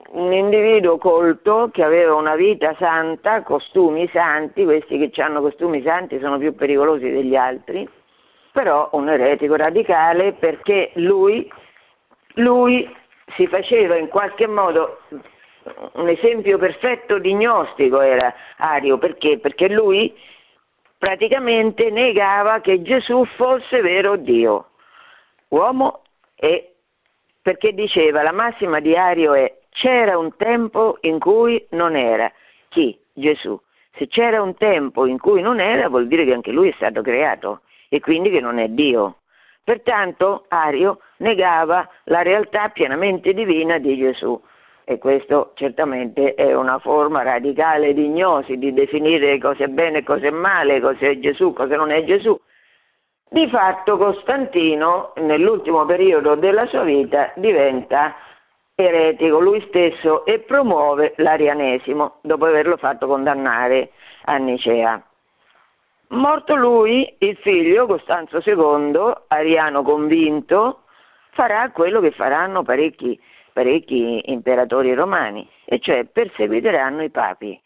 [0.09, 6.19] un, individuo colto che aveva una vita santa, costumi santi, questi che hanno costumi santi
[6.19, 7.87] sono più pericolosi degli altri,
[8.51, 11.47] però un eretico radicale perché lui,
[12.35, 12.95] lui
[13.35, 15.01] si faceva in qualche modo
[15.93, 19.37] un esempio perfetto di gnostico era Ario, perché?
[19.37, 20.15] Perché lui
[21.05, 24.69] praticamente negava che Gesù fosse vero Dio,
[25.49, 26.01] uomo
[26.35, 26.77] e
[27.43, 32.31] perché diceva la massima di Ario è c'era un tempo in cui non era.
[32.69, 32.97] Chi?
[33.13, 33.55] Gesù.
[33.97, 37.03] Se c'era un tempo in cui non era, vuol dire che anche lui è stato
[37.03, 39.17] creato e quindi che non è Dio.
[39.63, 44.41] Pertanto Ario negava la realtà pienamente divina di Gesù
[44.85, 50.03] e questo certamente è una forma radicale di gnosi, di definire cosa è bene e
[50.03, 52.39] cosa è male, cosa è Gesù, cosa non è Gesù.
[53.27, 58.15] Di fatto Costantino nell'ultimo periodo della sua vita diventa
[58.75, 63.89] eretico lui stesso e promuove l'arianesimo dopo averlo fatto condannare
[64.25, 65.01] a Nicea.
[66.09, 70.81] Morto lui, il figlio Costanzo II, ariano convinto,
[71.31, 73.19] farà quello che faranno parecchi,
[73.55, 77.57] parecchi imperatori romani, e cioè perseguiteranno i papi.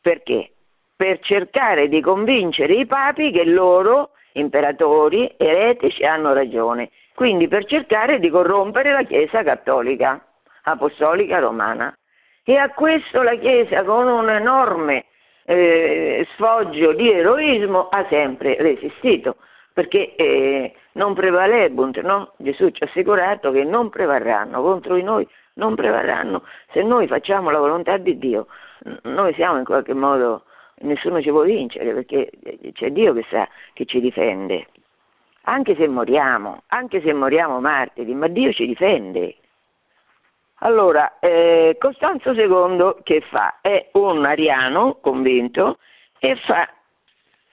[0.00, 0.50] Perché?
[0.96, 8.18] Per cercare di convincere i papi che loro, imperatori eretici, hanno ragione, quindi per cercare
[8.18, 10.20] di corrompere la Chiesa cattolica
[10.64, 11.96] apostolica romana.
[12.42, 15.04] E a questo la Chiesa, con un enorme
[15.44, 19.36] eh, sfoggio di eroismo, ha sempre resistito,
[19.72, 22.32] perché eh, non prevalebunt, no?
[22.36, 26.42] Gesù ci ha assicurato che non prevarranno contro di noi, non prevarranno.
[26.72, 28.46] Se noi facciamo la volontà di Dio,
[29.02, 30.44] noi siamo in qualche modo,
[30.80, 32.30] nessuno ci può vincere, perché
[32.72, 34.66] c'è Dio che sa che ci difende.
[35.44, 39.36] Anche se moriamo, anche se moriamo martiri, ma Dio ci difende.
[40.62, 43.60] Allora, eh, Costanzo II che fa?
[43.62, 45.78] È un ariano convinto
[46.18, 46.68] e fa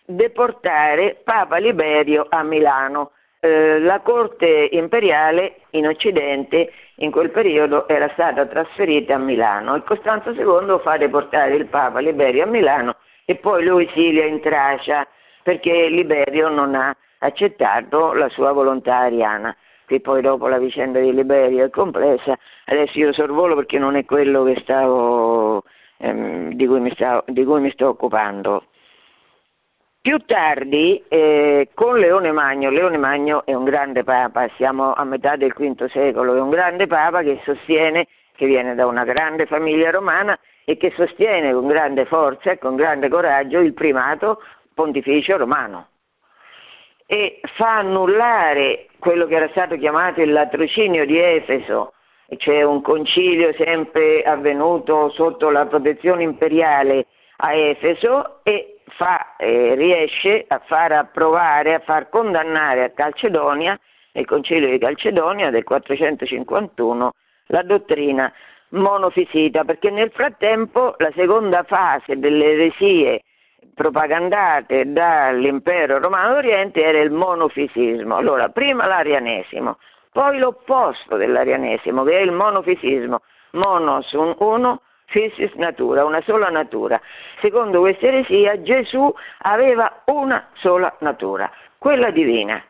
[0.08, 3.12] deportare Papa Liberio a Milano.
[3.40, 9.84] Eh, la corte imperiale in Occidente in quel periodo era stata trasferita a Milano e
[9.84, 15.06] Costanzo II fa deportare il Papa Liberio a Milano e poi lo esilia in Tracia
[15.44, 19.56] perché Liberio non ha accettato la sua volontà ariana
[19.88, 24.04] che poi dopo la vicenda di Liberia è complessa, adesso io sorvolo perché non è
[24.04, 25.64] quello stavo,
[26.00, 28.66] ehm, di, cui stavo, di, cui mi sto occupando.
[30.08, 35.36] Più tardi, eh, con Leone Magno, Leone Magno è un grande papa, siamo a metà
[35.36, 39.92] del V secolo, è un grande papa che sostiene, che viene da una grande famiglia
[39.92, 44.42] romana e che sostiene con grande forza e con grande coraggio il primato
[44.74, 45.88] pontificio romano.
[47.06, 51.92] E fa annullare quello che era stato chiamato il latrocinio di Efeso,
[52.38, 57.08] cioè un concilio sempre avvenuto sotto la protezione imperiale
[57.40, 63.80] a Efeso e fa, eh, riesce a far approvare, a far condannare a Calcedonia,
[64.14, 67.14] nel concilio di Calcedonia del 451,
[67.48, 68.32] la dottrina
[68.70, 73.24] monofisita, perché nel frattempo la seconda fase delle eresie
[73.74, 78.16] propagandate dall'impero romano d'Oriente era il monofisismo.
[78.16, 79.78] Allora, prima l'arianesimo,
[80.12, 83.22] poi l'opposto dell'arianesimo, che è il monofisismo,
[83.52, 87.00] monos un uno, fisis natura, una sola natura.
[87.42, 92.62] Secondo questa eresia Gesù aveva una sola natura, quella divina.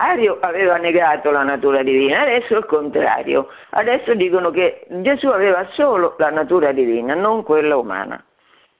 [0.00, 3.48] Ario aveva negato la natura divina, adesso è il contrario.
[3.70, 8.22] Adesso dicono che Gesù aveva solo la natura divina, non quella umana.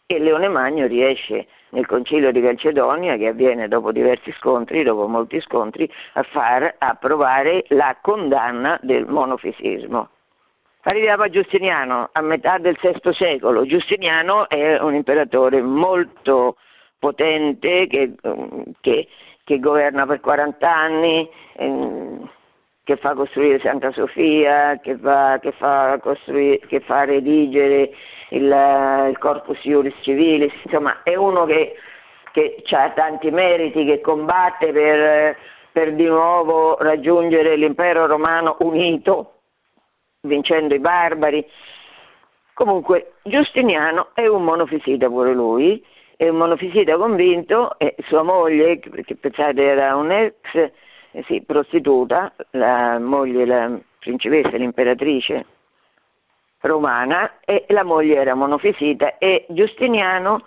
[0.07, 5.41] E Leone Magno riesce nel concilio di Calcedonia, che avviene dopo diversi scontri, dopo molti
[5.41, 10.11] scontri, a far approvare la condanna del monofisismo.
[10.89, 13.67] Arriviamo a Giustiniano, a metà del VI secolo.
[13.67, 16.57] Giustiniano è un imperatore molto
[16.99, 18.15] potente che,
[18.81, 19.07] che,
[19.45, 22.31] che governa per 40 anni, ehm,
[22.85, 27.91] che fa costruire Santa Sofia, che fa, che fa, fa redigere
[28.31, 28.45] il,
[29.11, 31.75] il Corpus Iuris Civilis, insomma è uno che,
[32.33, 35.37] che ha tanti meriti, che combatte per,
[35.71, 39.33] per di nuovo raggiungere l'impero romano unito,
[40.29, 41.45] vincendo i barbari.
[42.55, 45.85] Comunque Giustiniano è un monofisita pure lui,
[46.17, 50.35] è un monofisita convinto e sua moglie, che pensate era un'ex
[51.13, 55.47] eh sì, prostituta, la moglie, la principessa, l'imperatrice
[56.61, 60.45] romana e la moglie era monofisita e Giustiniano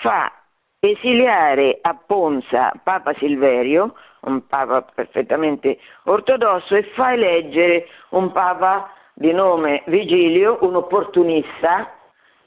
[0.00, 0.32] fa
[0.80, 9.32] esiliare a Ponza Papa Silverio, un papa perfettamente ortodosso, e fa eleggere un papa di
[9.32, 11.92] nome Vigilio, un opportunista,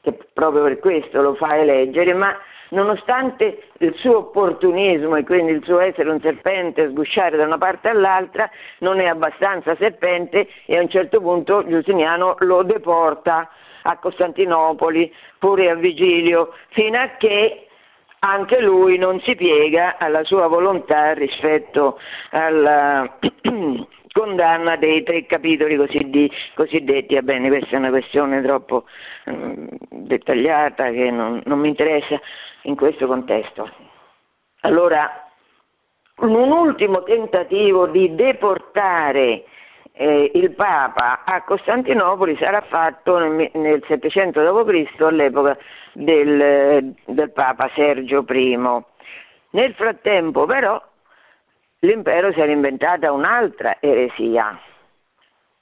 [0.01, 2.35] che proprio per questo lo fa eleggere, ma
[2.69, 7.89] nonostante il suo opportunismo e quindi il suo essere un serpente, sgusciare da una parte
[7.89, 8.49] all'altra,
[8.79, 13.49] non è abbastanza serpente e a un certo punto Giustiniano lo deporta
[13.83, 17.67] a Costantinopoli, pure a Vigilio, fino a che
[18.19, 21.99] anche lui non si piega alla sua volontà rispetto
[22.31, 23.17] alla
[24.15, 27.15] condanna dei tre capitoli cosiddetti.
[27.15, 28.85] Ebbene, questa è una questione troppo
[29.25, 32.17] um, dettagliata che non, non mi interessa
[32.61, 33.69] in questo contesto.
[34.61, 35.29] Allora,
[36.19, 39.43] un ultimo tentativo di deportare
[39.91, 45.01] eh, il Papa a Costantinopoli sarà fatto nel, nel 700 d.C.
[45.01, 45.57] all'epoca
[45.91, 48.57] del, del Papa Sergio I.
[49.49, 50.81] Nel frattempo però
[51.79, 54.59] l'impero si era inventata un'altra eresia,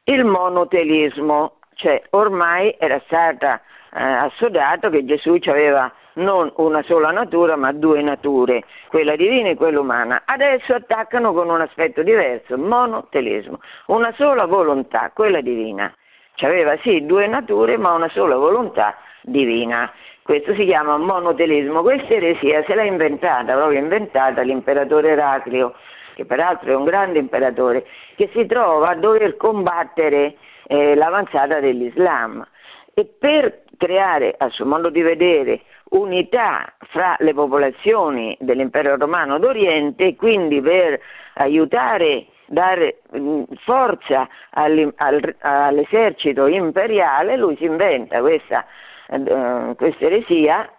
[0.05, 3.61] il monotelismo, cioè ormai era stata
[3.93, 9.55] eh, assodato che Gesù aveva non una sola natura ma due nature, quella divina e
[9.55, 10.23] quella umana.
[10.25, 15.93] Adesso attaccano con un aspetto diverso, monotelismo, una sola volontà, quella divina.
[16.35, 19.91] C'aveva sì due nature ma una sola volontà divina.
[20.21, 21.81] Questo si chiama monotelismo.
[21.81, 25.75] Questa eresia se l'ha inventata, proprio inventata l'imperatore Eraclio,
[26.13, 27.85] che peraltro è un grande imperatore,
[28.15, 30.35] che si trova a dover combattere
[30.67, 32.45] eh, l'avanzata dell'Islam.
[32.93, 40.15] E per creare, a suo modo di vedere, unità fra le popolazioni dell'impero romano d'Oriente
[40.15, 40.99] quindi per
[41.35, 48.65] aiutare, dare mm, forza all'esercito imperiale, lui si inventa questa,
[49.07, 50.71] uh, questa eresia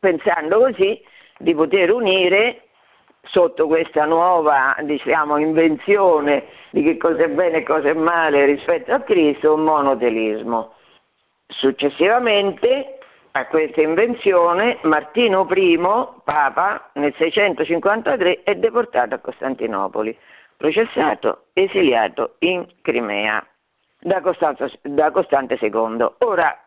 [0.00, 1.00] pensando così
[1.38, 2.67] di poter unire
[3.22, 8.92] sotto questa nuova diciamo, invenzione di che cosa è bene e cosa è male rispetto
[8.92, 10.74] a Cristo un monotelismo.
[11.46, 12.98] Successivamente
[13.32, 15.78] a questa invenzione Martino I,
[16.24, 20.16] Papa, nel 653 è deportato a Costantinopoli,
[20.56, 23.44] processato, esiliato in Crimea
[24.00, 24.20] da,
[24.82, 26.06] da Costante II.
[26.18, 26.58] Ora,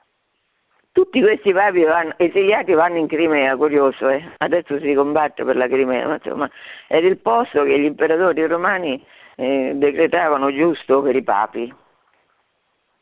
[0.91, 4.23] tutti questi papi vanno, esiliati vanno in Crimea, curioso, eh?
[4.37, 6.49] adesso si combatte per la Crimea, ma insomma
[6.87, 9.03] era il posto che gli imperatori romani
[9.35, 11.73] eh, decretavano giusto per i papi.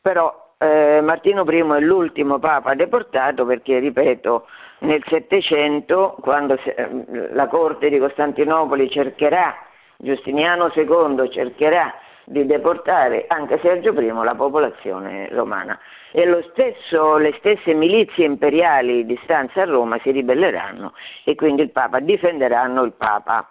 [0.02, 4.46] Però eh, Martino I è l'ultimo papa deportato perché, ripeto,
[4.80, 6.88] nel Settecento, quando eh,
[7.32, 9.56] la corte di Costantinopoli cercherà,
[9.98, 11.94] Giustiniano II cercherà
[12.30, 15.78] di deportare anche Sergio I la popolazione romana
[16.12, 21.72] e stesso, le stesse milizie imperiali di stanza a Roma si ribelleranno e quindi il
[21.72, 23.50] Papa difenderanno il Papa.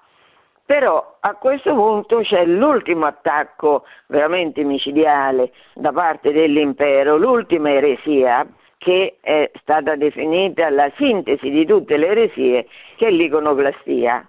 [0.64, 9.16] Però a questo punto c'è l'ultimo attacco veramente micidiale da parte dell'impero, l'ultima eresia che
[9.20, 12.66] è stata definita la sintesi di tutte le eresie,
[12.97, 14.24] che è l'iconoclastia.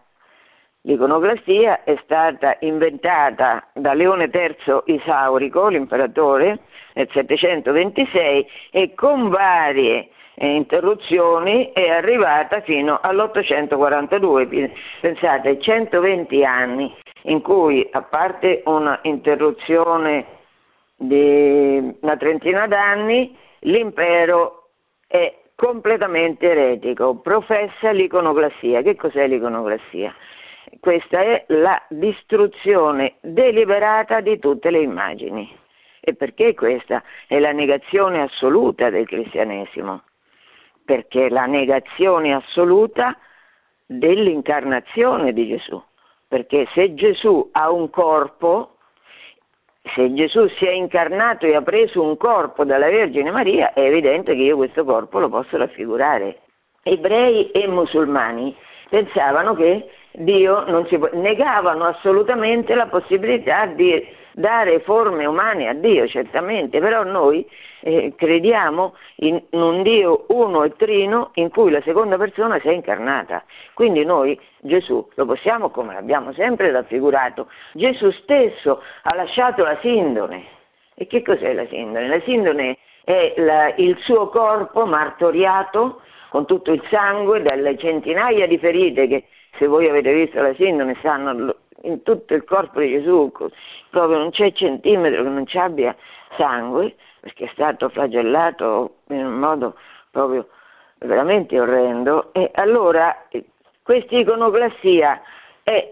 [0.84, 6.60] L'iconoclastia è stata inventata da Leone III Isaurico, l'imperatore,
[6.94, 14.72] nel 726 e con varie interruzioni è arrivata fino all'842,
[15.02, 20.26] pensate 120 anni in cui a parte un'interruzione
[20.96, 24.70] di una trentina d'anni l'impero
[25.08, 28.82] è completamente eretico, professa l'iconoclassia.
[28.82, 30.16] Che cos'è l'iconoclassia?
[30.80, 35.58] Questa è la distruzione deliberata di tutte le immagini.
[36.02, 40.04] E perché questa è la negazione assoluta del cristianesimo?
[40.90, 43.16] perché la negazione assoluta
[43.86, 45.80] dell'incarnazione di Gesù.
[46.28, 48.78] Perché se Gesù ha un corpo,
[49.94, 54.34] se Gesù si è incarnato e ha preso un corpo dalla Vergine Maria, è evidente
[54.34, 56.40] che io questo corpo lo posso raffigurare.
[56.82, 58.56] Ebrei e musulmani
[58.90, 66.08] pensavano che Dio non può, negavano assolutamente la possibilità di dare forme umane a Dio,
[66.08, 67.46] certamente, però noi
[67.82, 72.72] eh, crediamo in un Dio uno e trino in cui la seconda persona si è
[72.72, 73.44] incarnata.
[73.74, 80.58] Quindi noi Gesù lo possiamo, come l'abbiamo sempre raffigurato, Gesù stesso ha lasciato la sindone.
[80.96, 82.08] E che cos'è la sindone?
[82.08, 88.58] La sindone è la, il suo corpo martoriato con tutto il sangue dalle centinaia di
[88.58, 89.24] ferite che
[89.60, 93.32] se voi avete visto la sindone stanno in tutto il corpo di Gesù,
[93.90, 95.96] proprio non c'è centimetro che non ci abbia
[96.38, 99.76] sangue, perché è stato flagellato in un modo
[100.12, 100.48] proprio
[101.00, 103.28] veramente orrendo, e allora
[103.84, 105.22] questa iconoclassia
[105.64, 105.92] è,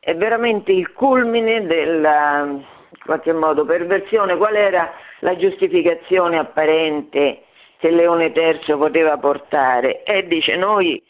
[0.00, 2.64] è veramente il culmine della, in
[3.04, 4.36] qualche modo, perversione.
[4.36, 7.42] Qual era la giustificazione apparente
[7.78, 10.02] che Leone III poteva portare?
[10.04, 11.02] E dice noi,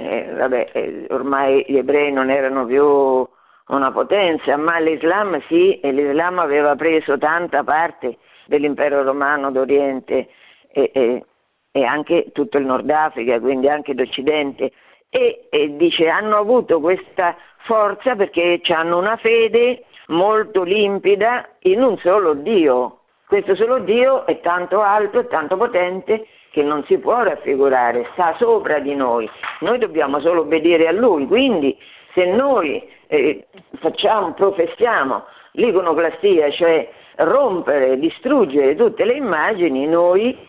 [0.00, 2.84] eh, vabbè, eh, ormai gli ebrei non erano più
[3.68, 10.28] una potenza, ma l'Islam sì, e l'Islam aveva preso tanta parte dell'impero romano d'Oriente
[10.72, 11.24] e, e,
[11.70, 14.72] e anche tutto il Nord Africa, quindi anche l'Occidente,
[15.08, 21.96] e, e dice hanno avuto questa forza perché hanno una fede molto limpida in un
[21.98, 22.98] solo Dio.
[23.26, 28.34] Questo solo Dio è tanto alto e tanto potente che non si può raffigurare, sta
[28.38, 29.28] sopra di noi.
[29.60, 31.76] Noi dobbiamo solo obbedire a Lui, quindi
[32.12, 33.46] se noi eh,
[33.78, 40.48] facciamo, professiamo l'iconoclastia, cioè rompere, distruggere tutte le immagini, noi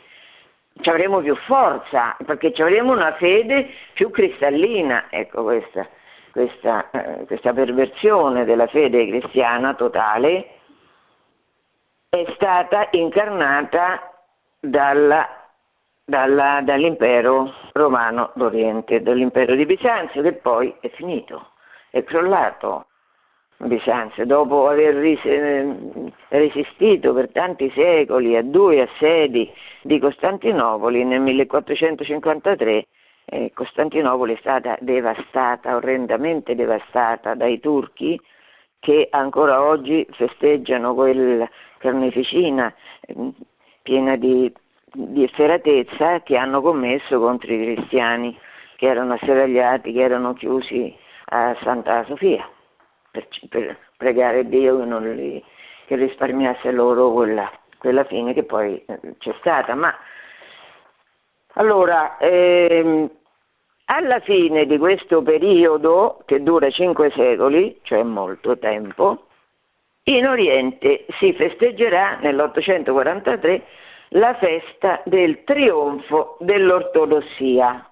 [0.82, 5.88] ci avremo più forza, perché ci avremo una fede più cristallina, ecco questa,
[6.32, 10.48] questa, eh, questa perversione della fede cristiana totale
[12.10, 14.12] è stata incarnata
[14.60, 15.41] dalla,
[16.12, 21.52] dalla, dall'impero romano d'Oriente, dall'impero di Bisanzio che poi è finito,
[21.90, 22.88] è crollato.
[23.58, 24.96] Bisanzio, dopo aver
[26.30, 29.48] resistito per tanti secoli a due assedi
[29.84, 32.88] di Costantinopoli nel 1453,
[33.26, 38.20] eh, Costantinopoli è stata devastata, orrendamente devastata dai turchi
[38.80, 41.48] che ancora oggi festeggiano quella
[41.78, 43.32] carneficina eh,
[43.84, 44.52] piena di,
[44.94, 48.38] di efferatezza che hanno commesso contro i cristiani
[48.76, 50.94] che erano asserragliati, che erano chiusi
[51.26, 52.48] a Santa Sofia
[53.12, 55.44] per, per pregare Dio che, li,
[55.86, 59.76] che risparmiasse loro quella, quella fine che poi eh, c'è stata.
[59.76, 59.96] Ma
[61.54, 63.10] allora, ehm,
[63.86, 69.28] alla fine di questo periodo, che dura cinque secoli, cioè molto tempo,
[70.04, 73.62] in Oriente si festeggerà nell'843
[74.14, 77.88] la festa del trionfo dell'ortodossia.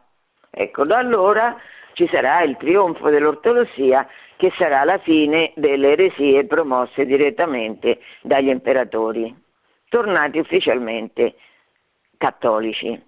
[0.49, 1.55] Ecco, da allora
[1.93, 9.34] ci sarà il trionfo dell'ortodossia che sarà la fine delle eresie promosse direttamente dagli imperatori,
[9.89, 11.36] tornati ufficialmente
[12.17, 13.01] cattolici.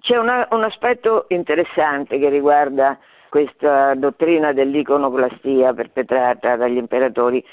[0.00, 2.98] C'è una, un aspetto interessante che riguarda
[3.28, 7.44] questa dottrina dell'iconoclastia perpetrata dagli imperatori.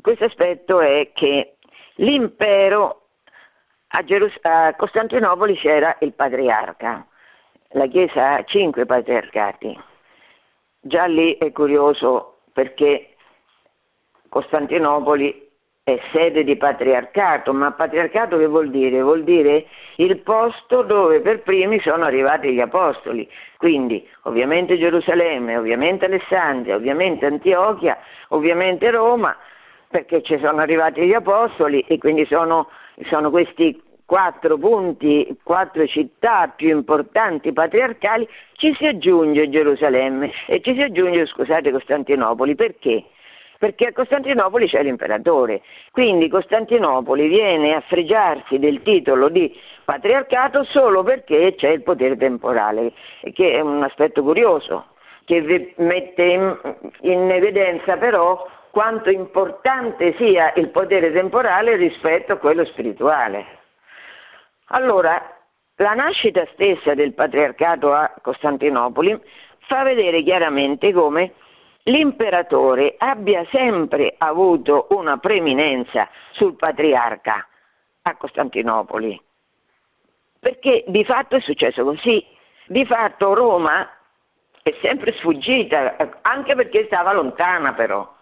[0.00, 1.56] Questo aspetto è che
[1.96, 3.03] l'impero
[3.94, 7.06] a, Gerus- a Costantinopoli c'era il patriarca,
[7.70, 9.78] la Chiesa ha cinque patriarcati.
[10.80, 13.14] Già lì è curioso perché
[14.28, 15.42] Costantinopoli
[15.84, 19.00] è sede di patriarcato, ma patriarcato che vuol dire?
[19.00, 19.66] Vuol dire
[19.96, 23.28] il posto dove per primi sono arrivati gli apostoli,
[23.58, 27.96] quindi ovviamente Gerusalemme, ovviamente Alessandria, ovviamente Antiochia,
[28.28, 29.36] ovviamente Roma,
[29.88, 32.68] perché ci sono arrivati gli apostoli e quindi sono,
[33.08, 40.74] sono questi quattro punti, quattro città più importanti patriarcali, ci si aggiunge Gerusalemme e ci
[40.74, 42.54] si aggiunge, scusate, Costantinopoli.
[42.54, 43.04] Perché?
[43.58, 51.02] Perché a Costantinopoli c'è l'imperatore, quindi Costantinopoli viene a fregiarsi del titolo di patriarcato solo
[51.02, 52.92] perché c'è il potere temporale,
[53.32, 54.86] che è un aspetto curioso,
[55.24, 56.58] che mette in,
[57.02, 63.62] in evidenza però quanto importante sia il potere temporale rispetto a quello spirituale.
[64.68, 65.20] Allora,
[65.76, 69.20] la nascita stessa del patriarcato a Costantinopoli
[69.66, 71.32] fa vedere chiaramente come
[71.84, 77.46] l'imperatore abbia sempre avuto una preminenza sul patriarca
[78.02, 79.20] a Costantinopoli.
[80.40, 82.24] Perché di fatto è successo così.
[82.66, 83.88] Di fatto Roma
[84.62, 88.12] è sempre sfuggita, anche perché stava lontana però.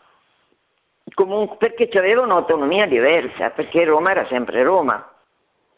[1.15, 5.12] Comunque, perché aveva un'autonomia diversa, perché Roma era sempre Roma.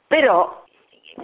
[0.06, 0.64] Però,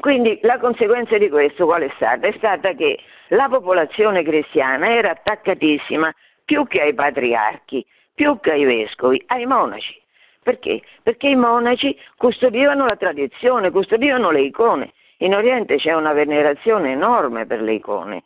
[0.00, 2.26] quindi la conseguenza di questo qual è stata?
[2.26, 6.12] È stata che la popolazione cristiana era attaccatissima
[6.44, 10.00] più che ai patriarchi, più che ai vescovi, ai monaci.
[10.42, 10.82] Perché?
[11.02, 14.92] Perché i monaci custodivano la tradizione, custodivano le icone.
[15.18, 18.24] In Oriente c'è una venerazione enorme per le icone.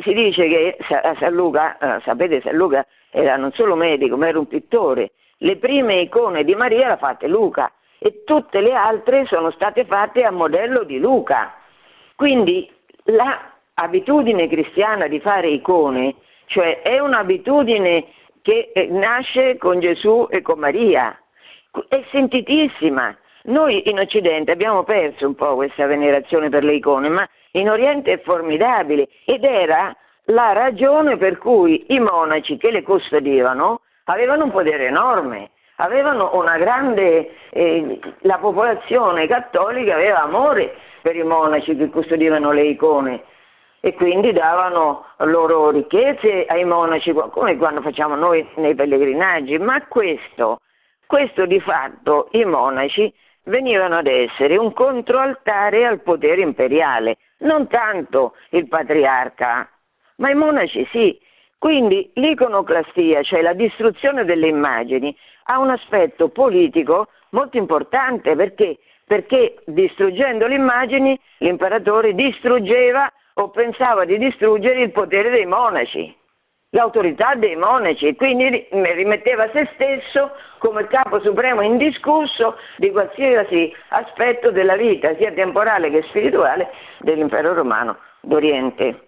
[0.00, 0.76] Si dice che
[1.18, 5.10] San Luca, eh, sapete, San Luca era non solo medico, ma era un pittore.
[5.38, 9.84] Le prime icone di Maria le ha fatte Luca e tutte le altre sono state
[9.84, 11.54] fatte a modello di Luca.
[12.14, 12.70] Quindi
[13.04, 16.14] l'abitudine cristiana di fare icone,
[16.46, 18.06] cioè è un'abitudine
[18.42, 21.18] che eh, nasce con Gesù e con Maria,
[21.88, 23.16] è sentitissima.
[23.44, 28.12] Noi in Occidente abbiamo perso un po' questa venerazione per le icone, ma in Oriente
[28.12, 29.94] è formidabile ed era
[30.24, 35.50] la ragione per cui i monaci che le custodivano avevano un potere enorme
[35.80, 42.64] avevano una grande, eh, la popolazione cattolica aveva amore per i monaci che custodivano le
[42.64, 43.22] icone
[43.80, 50.60] e quindi davano loro ricchezze ai monaci, come quando facciamo noi nei pellegrinaggi, ma questo,
[51.06, 53.12] questo di fatto i monaci
[53.44, 59.68] venivano ad essere un controaltare al potere imperiale, non tanto il patriarca,
[60.16, 61.26] ma i monaci sì.
[61.58, 69.56] Quindi l'iconoclastia, cioè la distruzione delle immagini, ha un aspetto politico molto importante perché, perché
[69.66, 76.16] distruggendo le immagini l'imperatore distruggeva o pensava di distruggere il potere dei monaci
[76.70, 84.50] l'autorità dei monaci e quindi rimetteva se stesso come capo supremo indiscusso di qualsiasi aspetto
[84.50, 89.07] della vita, sia temporale che spirituale, dell'impero romano d'Oriente.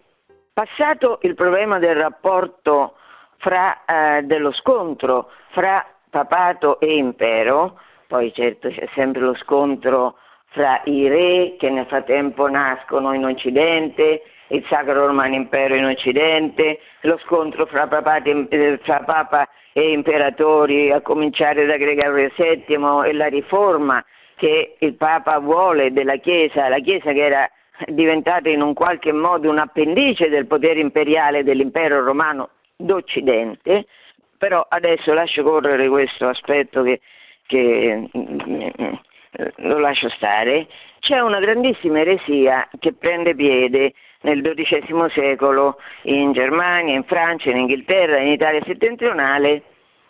[0.61, 2.97] Passato il problema del rapporto
[3.39, 10.17] fra, eh, dello scontro fra papato e impero, poi certo c'è sempre lo scontro
[10.49, 16.81] fra i re che nel frattempo nascono in Occidente il Sacro Romano Impero in Occidente,
[17.03, 23.15] lo scontro fra, papati, eh, fra Papa e imperatori, a cominciare da Gregorio VII e
[23.15, 24.05] la riforma
[24.37, 27.51] che il Papa vuole della Chiesa, la Chiesa che era
[27.87, 33.87] diventata in un qualche modo un appendice del potere imperiale dell'impero romano d'Occidente,
[34.39, 37.01] però adesso lascio correre questo aspetto che,
[37.47, 38.41] che mm,
[38.81, 38.93] mm,
[39.57, 40.67] lo lascio stare,
[41.01, 47.59] c'è una grandissima eresia che prende piede nel XII secolo in Germania, in Francia, in
[47.59, 49.63] Inghilterra, in Italia settentrionale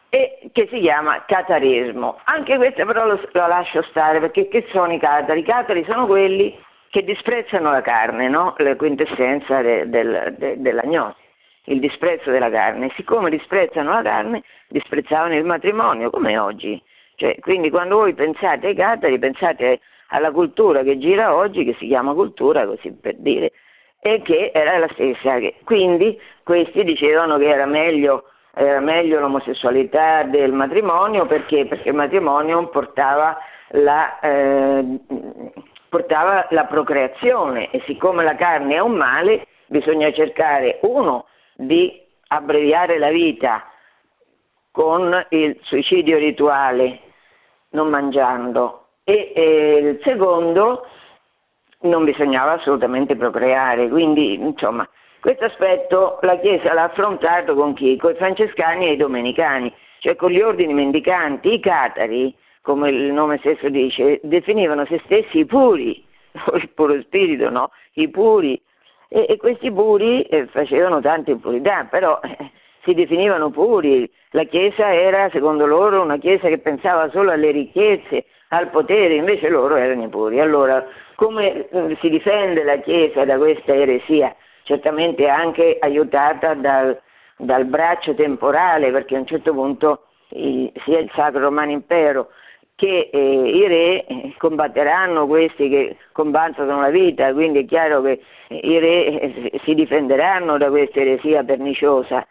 [0.08, 2.18] e che si chiama catarismo.
[2.24, 5.40] Anche questa però lo, lo lascio stare perché che sono i catari?
[5.40, 6.56] I catari sono quelli
[6.90, 8.54] che disprezzano la carne, no?
[8.58, 11.20] la quintessenza de, de, della gnosi,
[11.66, 12.90] il disprezzo della carne.
[12.96, 16.82] Siccome disprezzano la carne, disprezzavano il matrimonio, come oggi.
[17.14, 21.86] Cioè, quindi quando voi pensate ai catari, pensate alla cultura che gira oggi, che si
[21.86, 23.52] chiama cultura, così per dire,
[24.00, 25.38] e che era la stessa.
[25.62, 32.68] Quindi questi dicevano che era meglio, era meglio l'omosessualità del matrimonio perché, perché il matrimonio
[32.68, 33.38] portava
[33.74, 34.98] la, eh,
[35.90, 42.98] portava la procreazione e siccome la carne è un male bisogna cercare uno di abbreviare
[42.98, 43.64] la vita
[44.70, 47.00] con il suicidio rituale
[47.70, 50.86] non mangiando e, e il secondo
[51.82, 54.88] non bisognava assolutamente procreare, quindi insomma
[55.20, 57.96] questo aspetto la Chiesa l'ha affrontato con chi?
[57.96, 63.12] Con i francescani e i domenicani, cioè con gli ordini mendicanti, i catari, come il
[63.12, 66.04] nome stesso dice, definivano se stessi i puri,
[66.54, 67.70] il puro spirito, no?
[67.94, 68.60] I puri,
[69.08, 72.50] e, e questi puri eh, facevano tante impurità, però eh,
[72.84, 78.26] si definivano puri, la Chiesa era secondo loro una Chiesa che pensava solo alle ricchezze,
[78.48, 80.40] al potere, invece loro erano i puri.
[80.40, 80.84] Allora,
[81.14, 84.34] come eh, si difende la Chiesa da questa eresia?
[84.62, 87.00] Certamente anche aiutata dal,
[87.36, 92.28] dal braccio temporale, perché a un certo punto i, sia il Sacro Romano Impero
[92.80, 98.22] che eh, i re eh, combatteranno questi che combattono la vita, quindi è chiaro che
[98.48, 102.26] i re eh, si difenderanno da questa eresia perniciosa,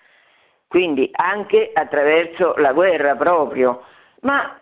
[0.67, 3.83] quindi anche attraverso la guerra proprio.
[4.21, 4.59] Ma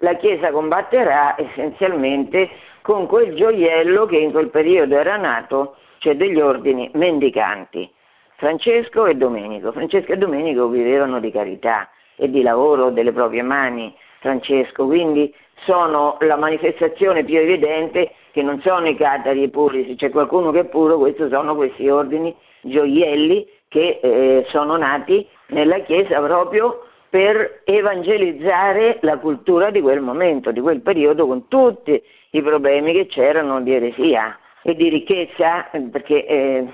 [0.00, 2.50] la Chiesa combatterà essenzialmente
[2.82, 7.90] con quel gioiello che in quel periodo era nato, cioè degli ordini mendicanti,
[8.36, 9.72] Francesco e Domenico.
[9.72, 16.16] Francesco e Domenico vivevano di carità e di lavoro delle proprie mani, Francesco, quindi sono
[16.20, 20.64] la manifestazione più evidente che non sono i catari puri, se c'è qualcuno che è
[20.64, 28.98] puro, questi sono questi ordini gioielli che eh, sono nati nella Chiesa proprio per evangelizzare
[29.00, 32.00] la cultura di quel momento, di quel periodo, con tutti
[32.30, 36.66] i problemi che c'erano di eresia e di ricchezza, perché eh,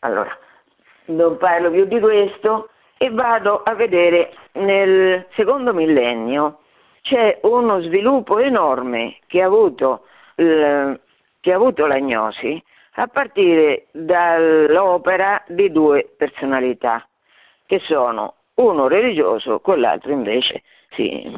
[0.00, 0.36] allora
[1.06, 6.60] non parlo più di questo e vado a vedere nel secondo millennio
[7.02, 12.60] c'è uno sviluppo enorme che ha avuto, che ha avuto l'agnosi
[12.98, 17.06] a partire dall'opera di due personalità
[17.66, 21.30] che sono uno religioso, quell'altro invece, sì,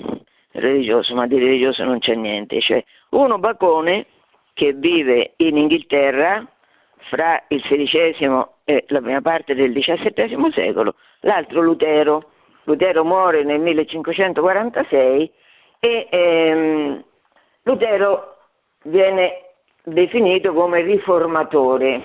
[0.52, 4.06] religioso, ma di religioso non c'è niente, cioè uno bacone
[4.54, 6.46] che vive in Inghilterra
[7.08, 12.30] fra il XVI e la prima parte del XVII secolo, l'altro Lutero.
[12.64, 15.32] Lutero muore nel 1546
[15.80, 17.02] e ehm,
[17.62, 18.36] Lutero
[18.84, 19.44] viene
[19.84, 22.02] definito come riformatore.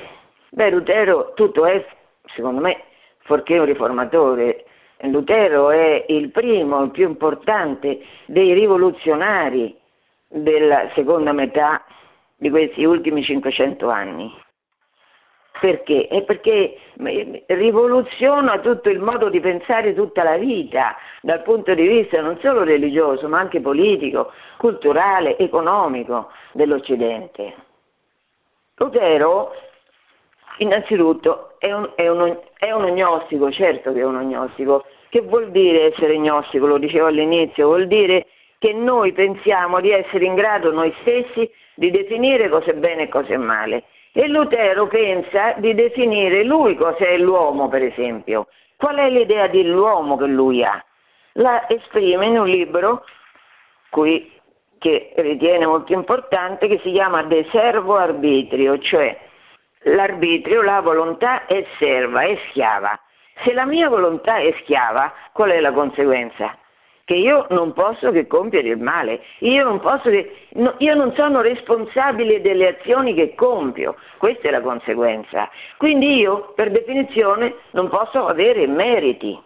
[0.50, 1.86] Beh, Lutero tutto è,
[2.36, 2.82] secondo me,
[3.24, 4.66] forché un riformatore,
[5.02, 9.76] Lutero è il primo, il più importante dei rivoluzionari
[10.30, 11.84] della seconda metà
[12.38, 14.43] di questi ultimi 500 anni.
[15.60, 16.08] Perché?
[16.08, 16.78] È perché
[17.48, 22.64] rivoluziona tutto il modo di pensare tutta la vita, dal punto di vista non solo
[22.64, 27.54] religioso, ma anche politico, culturale, economico dell'Occidente.
[28.76, 29.54] Lutero,
[30.58, 34.86] innanzitutto, è un, è, un, è un gnostico, certo che è un gnostico.
[35.10, 36.66] Che vuol dire essere gnostico?
[36.66, 38.26] Lo dicevo all'inizio, vuol dire
[38.58, 43.10] che noi pensiamo di essere in grado noi stessi di definire cosa è bene e
[43.10, 43.84] cosa è male
[44.14, 48.48] e Lutero pensa di definire lui cos'è l'uomo, per esempio.
[48.78, 50.84] Qual è l'idea dell'uomo che lui ha?
[51.34, 53.04] La esprime in un libro
[53.90, 54.32] qui,
[54.78, 59.18] che ritiene molto importante, che si chiama De Servo Arbitrio, cioè
[59.84, 63.00] l'arbitrio, la volontà è serva, è schiava.
[63.44, 66.56] Se la mia volontà è schiava, qual è la conseguenza?
[67.06, 71.42] Che io non posso che compiere il male, io non, che, no, io non sono
[71.42, 75.50] responsabile delle azioni che compio, questa è la conseguenza.
[75.78, 79.38] Quindi io, per definizione, non posso avere meriti.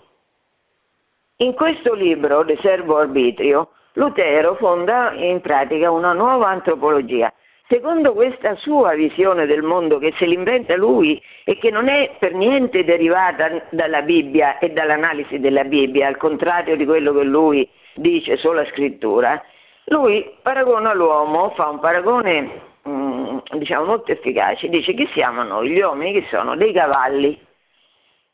[1.37, 7.33] In questo libro, De Servo Arbitrio, Lutero fonda in pratica una nuova antropologia
[7.67, 12.33] secondo questa sua visione del mondo che se l'inventa lui e che non è per
[12.33, 18.37] niente derivata dalla Bibbia e dall'analisi della Bibbia, al contrario di quello che lui dice
[18.37, 19.41] sulla scrittura,
[19.85, 25.79] lui paragona l'uomo, fa un paragone mm, diciamo molto efficace, dice chi siamo noi, gli
[25.79, 27.39] uomini che sono dei cavalli.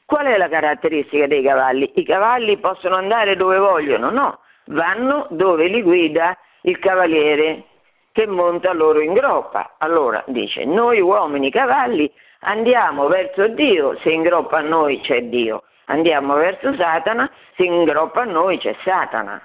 [0.05, 1.91] Qual è la caratteristica dei cavalli?
[1.95, 4.11] I cavalli possono andare dove vogliono?
[4.11, 7.63] No, vanno dove li guida il cavaliere,
[8.13, 9.75] che monta loro in groppa.
[9.79, 12.09] Allora dice, noi uomini cavalli
[12.41, 17.83] andiamo verso Dio, se in groppa a noi c'è Dio, andiamo verso Satana, se in
[17.83, 19.41] groppa a noi c'è Satana.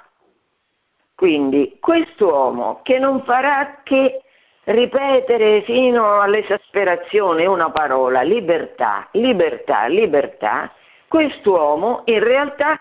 [1.14, 4.20] Quindi quest'uomo che non farà che
[4.64, 10.70] ripetere fino all'esasperazione una parola, libertà, libertà, libertà,
[11.08, 12.78] quest'uomo in realtà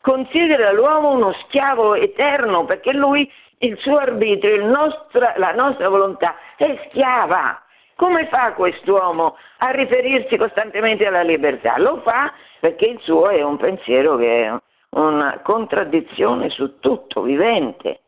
[0.00, 6.36] considera l'uomo uno schiavo eterno perché lui il suo arbitrio, il nostra, la nostra volontà
[6.56, 7.62] è schiava.
[7.96, 11.78] Come fa quest'uomo a riferirsi costantemente alla libertà?
[11.78, 14.54] Lo fa perché il suo è un pensiero che è
[14.90, 18.00] una contraddizione su tutto, vivente.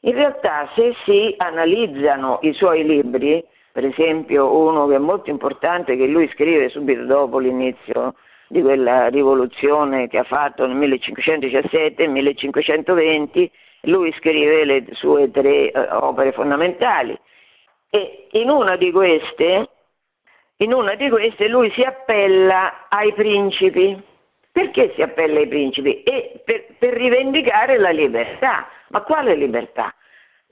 [0.00, 5.96] In realtà se si analizzano i suoi libri, per esempio uno che è molto importante,
[5.96, 8.14] che lui scrive subito dopo l'inizio
[8.48, 13.50] di quella rivoluzione che ha fatto nel 1517 e 1520,
[13.82, 17.18] lui scrive le sue tre eh, opere fondamentali
[17.90, 19.68] e in una di queste,
[20.58, 24.16] una di queste lui si appella ai principi.
[24.50, 26.02] Perché si appella ai principi?
[26.44, 28.68] Per, per rivendicare la libertà.
[28.88, 29.94] Ma quale libertà?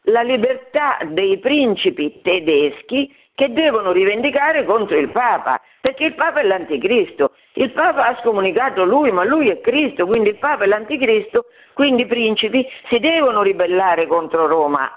[0.02, 6.42] La libertà dei principi tedeschi che devono rivendicare contro il Papa, perché il Papa è
[6.42, 7.32] l'anticristo.
[7.52, 12.02] Il Papa ha scomunicato lui, ma lui è Cristo, quindi il Papa è l'anticristo, quindi
[12.02, 14.90] i principi si devono ribellare contro Roma.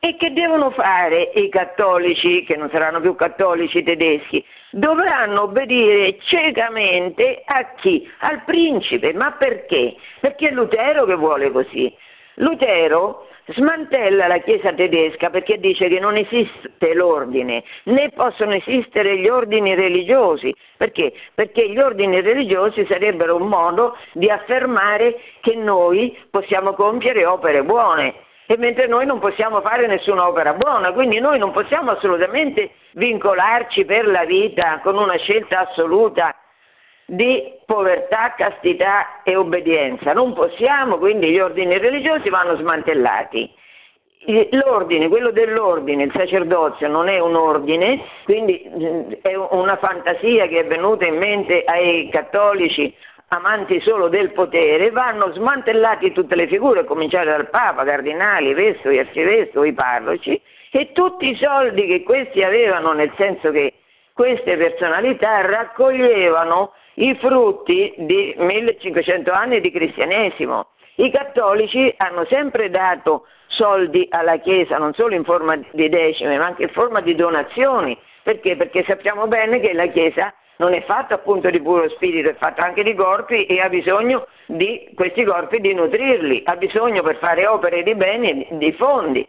[0.00, 4.42] E che devono fare i cattolici, che non saranno più cattolici tedeschi?
[4.70, 8.10] Dovranno obbedire ciecamente a chi?
[8.20, 9.12] Al principe.
[9.12, 9.94] Ma perché?
[10.18, 11.94] Perché è Lutero che vuole così.
[12.36, 19.28] Lutero smantella la Chiesa tedesca perché dice che non esiste l'ordine, né possono esistere gli
[19.28, 20.54] ordini religiosi.
[20.76, 21.12] Perché?
[21.34, 28.14] Perché gli ordini religiosi sarebbero un modo di affermare che noi possiamo compiere opere buone.
[28.46, 33.84] E mentre noi non possiamo fare nessuna opera buona, quindi noi non possiamo assolutamente vincolarci
[33.84, 36.34] per la vita con una scelta assoluta
[37.06, 40.12] di povertà, castità e obbedienza.
[40.12, 43.60] Non possiamo, quindi gli ordini religiosi vanno smantellati.
[44.50, 50.60] L'ordine, quello dell'ordine, il sacerdozio non è un ordine, quindi mm, è una fantasia che
[50.60, 52.94] è venuta in mente ai cattolici
[53.28, 58.98] amanti solo del potere, vanno smantellati tutte le figure, a cominciare dal Papa, cardinali, vescovi,
[58.98, 60.40] arcivescovi, parroci,
[60.70, 63.74] e tutti i soldi che questi avevano, nel senso che
[64.12, 70.66] queste personalità raccoglievano i frutti di 1500 anni di cristianesimo.
[70.96, 76.46] I cattolici hanno sempre dato soldi alla Chiesa, non solo in forma di decime, ma
[76.46, 77.96] anche in forma di donazioni.
[78.22, 78.56] Perché?
[78.56, 82.62] Perché sappiamo bene che la Chiesa non è fatta appunto di puro spirito, è fatta
[82.62, 87.46] anche di corpi e ha bisogno di questi corpi di nutrirli, ha bisogno per fare
[87.46, 89.26] opere di beni di fondi.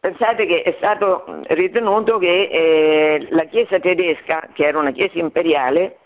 [0.00, 5.96] Pensate che è stato ritenuto che eh, la Chiesa tedesca, che era una Chiesa imperiale,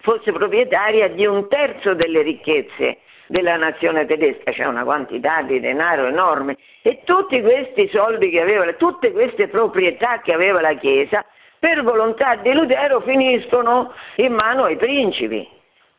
[0.00, 6.06] fosse proprietaria di un terzo delle ricchezze della nazione tedesca, c'è una quantità di denaro
[6.06, 11.24] enorme e tutti questi soldi che aveva, tutte queste proprietà che aveva la Chiesa
[11.58, 15.46] per volontà di Lutero finiscono in mano ai principi.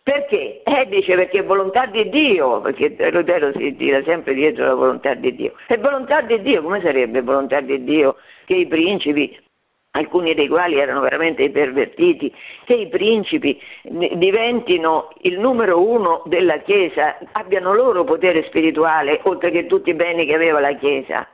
[0.03, 0.63] Perché?
[0.63, 5.35] Eh, dice perché volontà di Dio, perché Lutero si tira sempre dietro la volontà di
[5.35, 5.53] Dio.
[5.67, 9.37] È volontà di Dio, come sarebbe volontà di Dio che i principi
[9.91, 12.33] alcuni dei quali erano veramente pervertiti,
[12.65, 19.65] che i principi diventino il numero uno della Chiesa, abbiano loro potere spirituale, oltre che
[19.65, 21.27] tutti i beni che aveva la Chiesa.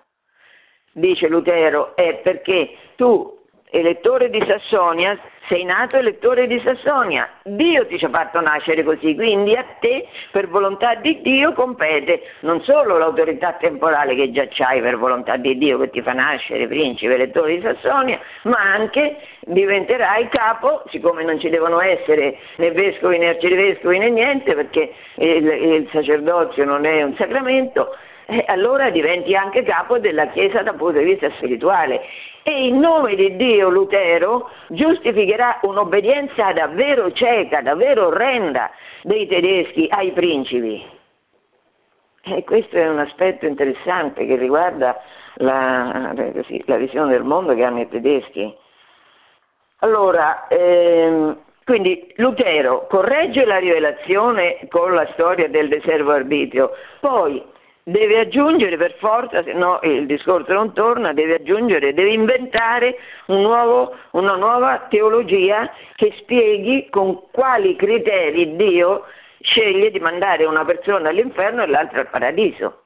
[0.91, 3.36] Dice Lutero, è perché tu
[3.69, 9.15] elettore di Sassonia, sei nato elettore di Sassonia, Dio ti ci ha fatto nascere così,
[9.15, 14.81] quindi a te per volontà di Dio compete non solo l'autorità temporale che già c'hai
[14.81, 20.27] per volontà di Dio che ti fa nascere principe elettore di Sassonia, ma anche diventerai
[20.29, 25.89] capo, siccome non ci devono essere né vescovi né arcivescovi né niente, perché il, il
[25.91, 27.95] sacerdozio non è un sacramento,
[28.27, 32.01] eh, allora diventi anche capo della Chiesa dal punto di vista spirituale
[32.43, 38.69] e in nome di Dio Lutero giustificherà un'obbedienza davvero cieca, davvero orrenda
[39.03, 40.85] dei tedeschi ai principi.
[42.23, 45.01] E questo è un aspetto interessante che riguarda
[45.35, 48.53] la, così, la visione del mondo che hanno i tedeschi.
[49.79, 57.41] Allora, ehm, quindi Lutero corregge la rivelazione con la storia del deservo arbitrio, poi
[57.87, 63.41] deve aggiungere per forza, se no il discorso non torna, deve aggiungere, deve inventare un
[63.41, 69.05] nuovo, una nuova teologia che spieghi con quali criteri Dio
[69.39, 72.81] sceglie di mandare una persona all'inferno e l'altra al paradiso.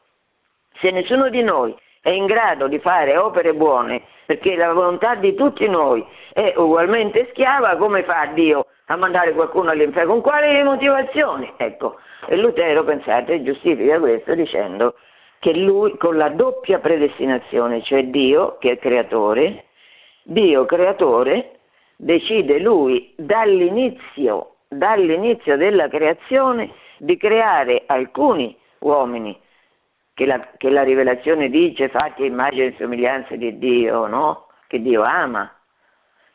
[0.79, 5.33] Se nessuno di noi è in grado di fare opere buone, perché la volontà di
[5.33, 10.13] tutti noi è ugualmente schiava, come fa Dio a mandare qualcuno all'inferno?
[10.13, 11.51] Con quali motivazioni?
[11.57, 14.95] Ecco, e Lutero, pensate, giustifica questo dicendo
[15.39, 19.65] che lui, con la doppia predestinazione, cioè Dio, che è creatore,
[20.23, 21.59] Dio creatore,
[21.95, 29.37] decide lui dall'inizio, dall'inizio della creazione di creare alcuni uomini,
[30.13, 34.45] che la, che la rivelazione dice fatti immagine e somiglianza di Dio, no?
[34.67, 35.51] Che Dio ama,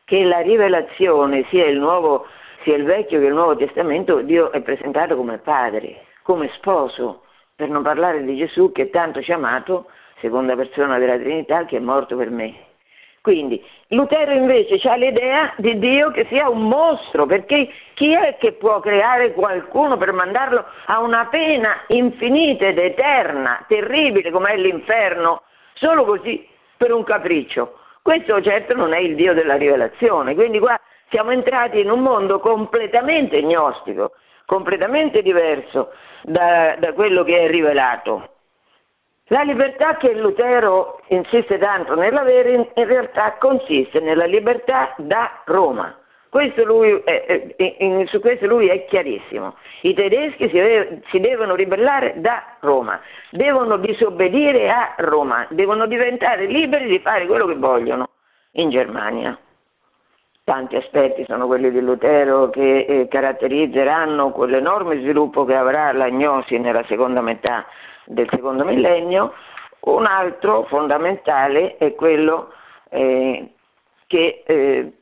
[0.06, 2.26] che la rivelazione sia il nuovo
[2.62, 7.22] sia il Vecchio che il Nuovo Testamento, Dio è presentato come padre, come sposo,
[7.54, 9.86] per non parlare di Gesù che tanto ci ha amato,
[10.20, 12.54] seconda persona della Trinità, che è morto per me.
[13.20, 18.52] Quindi Lutero invece ha l'idea di Dio che sia un mostro, perché chi è che
[18.52, 25.42] può creare qualcuno per mandarlo a una pena infinita ed eterna, terribile come è l'inferno,
[25.74, 26.46] solo così
[26.76, 27.78] per un capriccio?
[28.06, 32.38] Questo certo non è il Dio della rivelazione, quindi qua siamo entrati in un mondo
[32.38, 34.12] completamente gnostico,
[34.44, 35.90] completamente diverso
[36.22, 38.28] da, da quello che è rivelato.
[39.24, 45.92] La libertà che Lutero insiste tanto nell'avere in, realtà consiste nella libertà da Roma.
[46.28, 49.56] Questo lui, eh, in, su questo lui è chiarissimo.
[49.82, 53.00] I tedeschi si, si, devono ribellare da Roma,
[53.30, 58.08] devono disobbedire a Roma, devono diventare liberi di fare quello che vogliono
[58.52, 59.38] in Germania
[60.46, 66.84] tanti aspetti sono quelli di Lutero che eh, caratterizzeranno quell'enorme sviluppo che avrà l'agnosi nella
[66.84, 67.66] seconda metà
[68.04, 69.34] del secondo millennio,
[69.80, 72.52] un altro fondamentale è quello
[72.90, 73.54] eh,
[74.06, 74.92] che eh,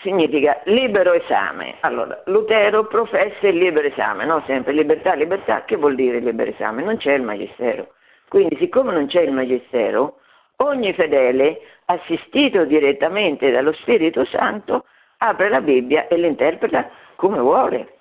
[0.00, 1.76] significa libero esame.
[1.80, 4.42] Allora, Lutero professa il libero esame, no?
[4.46, 6.82] Sempre libertà, libertà, che vuol dire libero esame?
[6.82, 7.88] Non c'è il magistero.
[8.28, 10.18] Quindi, siccome non c'è il magistero,
[10.56, 14.86] ogni fedele, assistito direttamente dallo Spirito Santo,
[15.18, 17.98] apre la Bibbia e l'interpreta come vuole.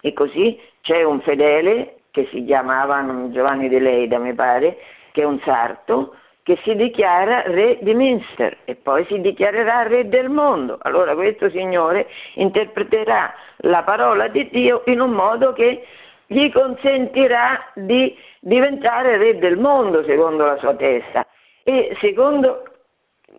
[0.00, 4.76] E così c'è un fedele che si chiamava Giovanni de Leida, mi pare,
[5.12, 10.08] che è un sarto, che si dichiara re di Minster e poi si dichiarerà re
[10.08, 10.78] del mondo.
[10.82, 15.84] Allora questo signore interpreterà la parola di Dio in un modo che
[16.26, 21.26] gli consentirà di diventare re del mondo secondo la sua testa
[21.62, 22.64] e secondo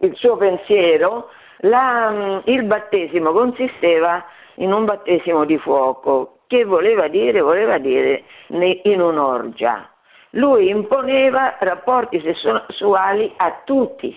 [0.01, 1.30] il suo pensiero
[1.60, 4.24] la, mm, il battesimo consisteva
[4.56, 9.93] in un battesimo di fuoco, che voleva dire, voleva dire in un'orgia.
[10.36, 14.15] Lui imponeva rapporti sessuali a tutti.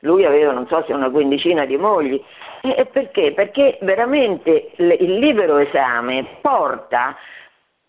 [0.00, 2.22] Lui aveva, non so se una quindicina di mogli.
[2.60, 3.32] E perché?
[3.32, 7.16] Perché veramente il libero esame porta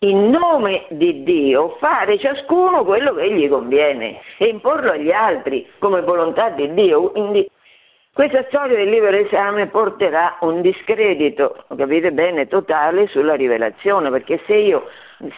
[0.02, 6.00] in nome di Dio fare ciascuno quello che gli conviene e imporlo agli altri come
[6.00, 7.10] volontà di Dio.
[7.10, 7.46] Quindi
[8.12, 14.54] questa storia del libero esame porterà un discredito, capite bene, totale sulla rivelazione, perché se
[14.54, 14.88] io,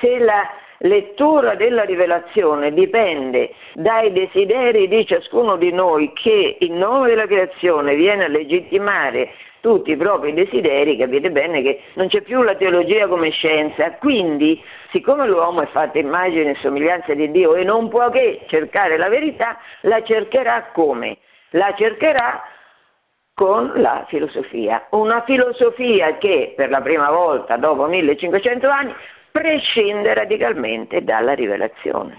[0.00, 0.48] se la,
[0.82, 7.94] lettura della rivelazione dipende dai desideri di ciascuno di noi che in nome della creazione
[7.94, 13.06] viene a legittimare tutti i propri desideri, capite bene che non c'è più la teologia
[13.06, 14.60] come scienza, quindi
[14.90, 19.08] siccome l'uomo è fatto immagine e somiglianza di Dio e non può che cercare la
[19.08, 21.18] verità, la cercherà come?
[21.50, 22.42] La cercherà
[23.34, 28.94] con la filosofia, una filosofia che per la prima volta dopo 1500 anni
[29.32, 32.18] prescinde radicalmente dalla rivelazione.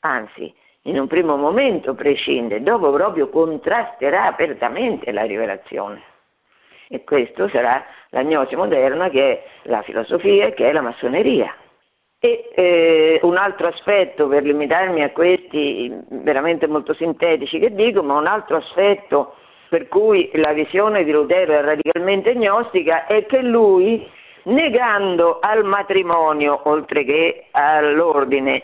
[0.00, 0.52] Anzi,
[0.84, 6.02] in un primo momento prescinde, dopo proprio contrasterà apertamente la rivelazione.
[6.88, 11.54] E questo sarà la gnosi moderna che è la filosofia e che è la massoneria.
[12.18, 18.18] E eh, un altro aspetto, per limitarmi a questi veramente molto sintetici che dico, ma
[18.18, 19.34] un altro aspetto
[19.68, 24.04] per cui la visione di Lutero è radicalmente gnostica è che lui
[24.44, 28.62] negando al matrimonio, oltre che all'ordine,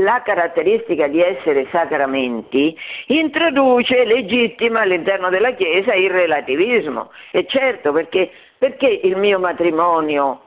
[0.00, 2.76] la caratteristica di essere sacramenti,
[3.06, 7.10] introduce, legittima all'interno della Chiesa il relativismo.
[7.30, 10.40] E certo, perché, perché il mio matrimonio,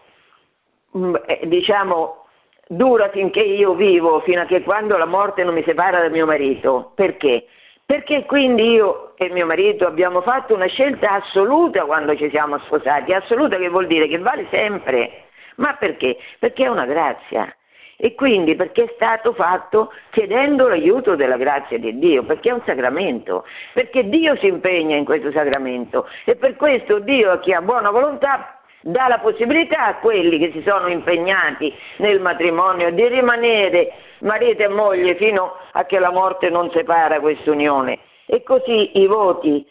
[0.95, 2.25] mm, eh, diciamo,
[2.67, 6.27] dura finché io vivo, fino a che quando la morte non mi separa dal mio
[6.27, 6.91] marito?
[6.93, 7.45] Perché?
[7.89, 13.13] Perché quindi io e mio marito abbiamo fatto una scelta assoluta quando ci siamo sposati,
[13.13, 15.23] assoluta che vuol dire che vale sempre.
[15.55, 16.15] Ma perché?
[16.37, 17.51] Perché è una grazia.
[17.97, 22.61] E quindi perché è stato fatto chiedendo l'aiuto della grazia di Dio, perché è un
[22.63, 27.61] sacramento, perché Dio si impegna in questo sacramento e per questo Dio a chi ha
[27.63, 33.93] buona volontà dà la possibilità a quelli che si sono impegnati nel matrimonio di rimanere
[34.21, 37.99] marito e moglie fino a che la morte non separa questa unione.
[38.25, 39.65] E così i voti,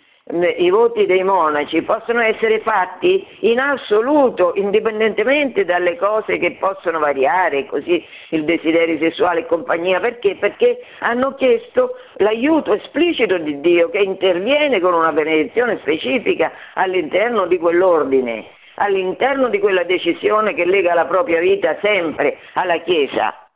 [0.56, 7.66] i voti dei monaci possono essere fatti in assoluto, indipendentemente dalle cose che possono variare,
[7.66, 10.00] così il desiderio sessuale e compagnia.
[10.00, 10.34] Perché?
[10.34, 17.58] Perché hanno chiesto l'aiuto esplicito di Dio che interviene con una benedizione specifica all'interno di
[17.58, 23.47] quell'ordine all'interno di quella decisione che lega la propria vita sempre alla Chiesa.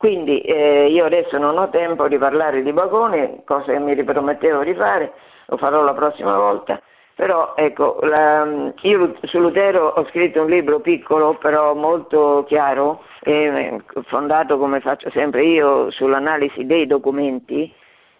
[0.00, 4.64] Quindi eh, io adesso non ho tempo di parlare di Bacone, cosa che mi ripromettevo
[4.64, 5.12] di fare,
[5.44, 6.80] lo farò la prossima volta,
[7.14, 13.76] però ecco, la, io su Lutero ho scritto un libro piccolo però molto chiaro, eh,
[14.06, 17.70] fondato come faccio sempre io sull'analisi dei documenti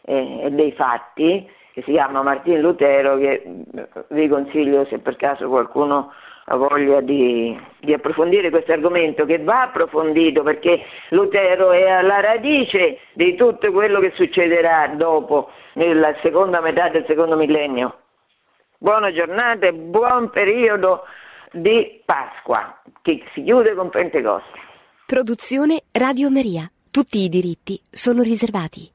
[0.03, 3.43] eh, e dei fatti, che si chiama Martin Lutero, che
[4.09, 6.13] vi consiglio se per caso qualcuno
[6.53, 12.99] ha voglia di, di, approfondire questo argomento che va approfondito perché Lutero è alla radice
[13.13, 17.99] di tutto quello che succederà dopo, nella seconda metà del secondo millennio.
[18.79, 21.05] Buona giornata e buon periodo
[21.53, 24.59] di Pasqua che si chiude con Pentecoste.
[25.07, 26.69] Produzione Radio Maria.
[26.91, 28.89] Tutti i diritti sono riservati.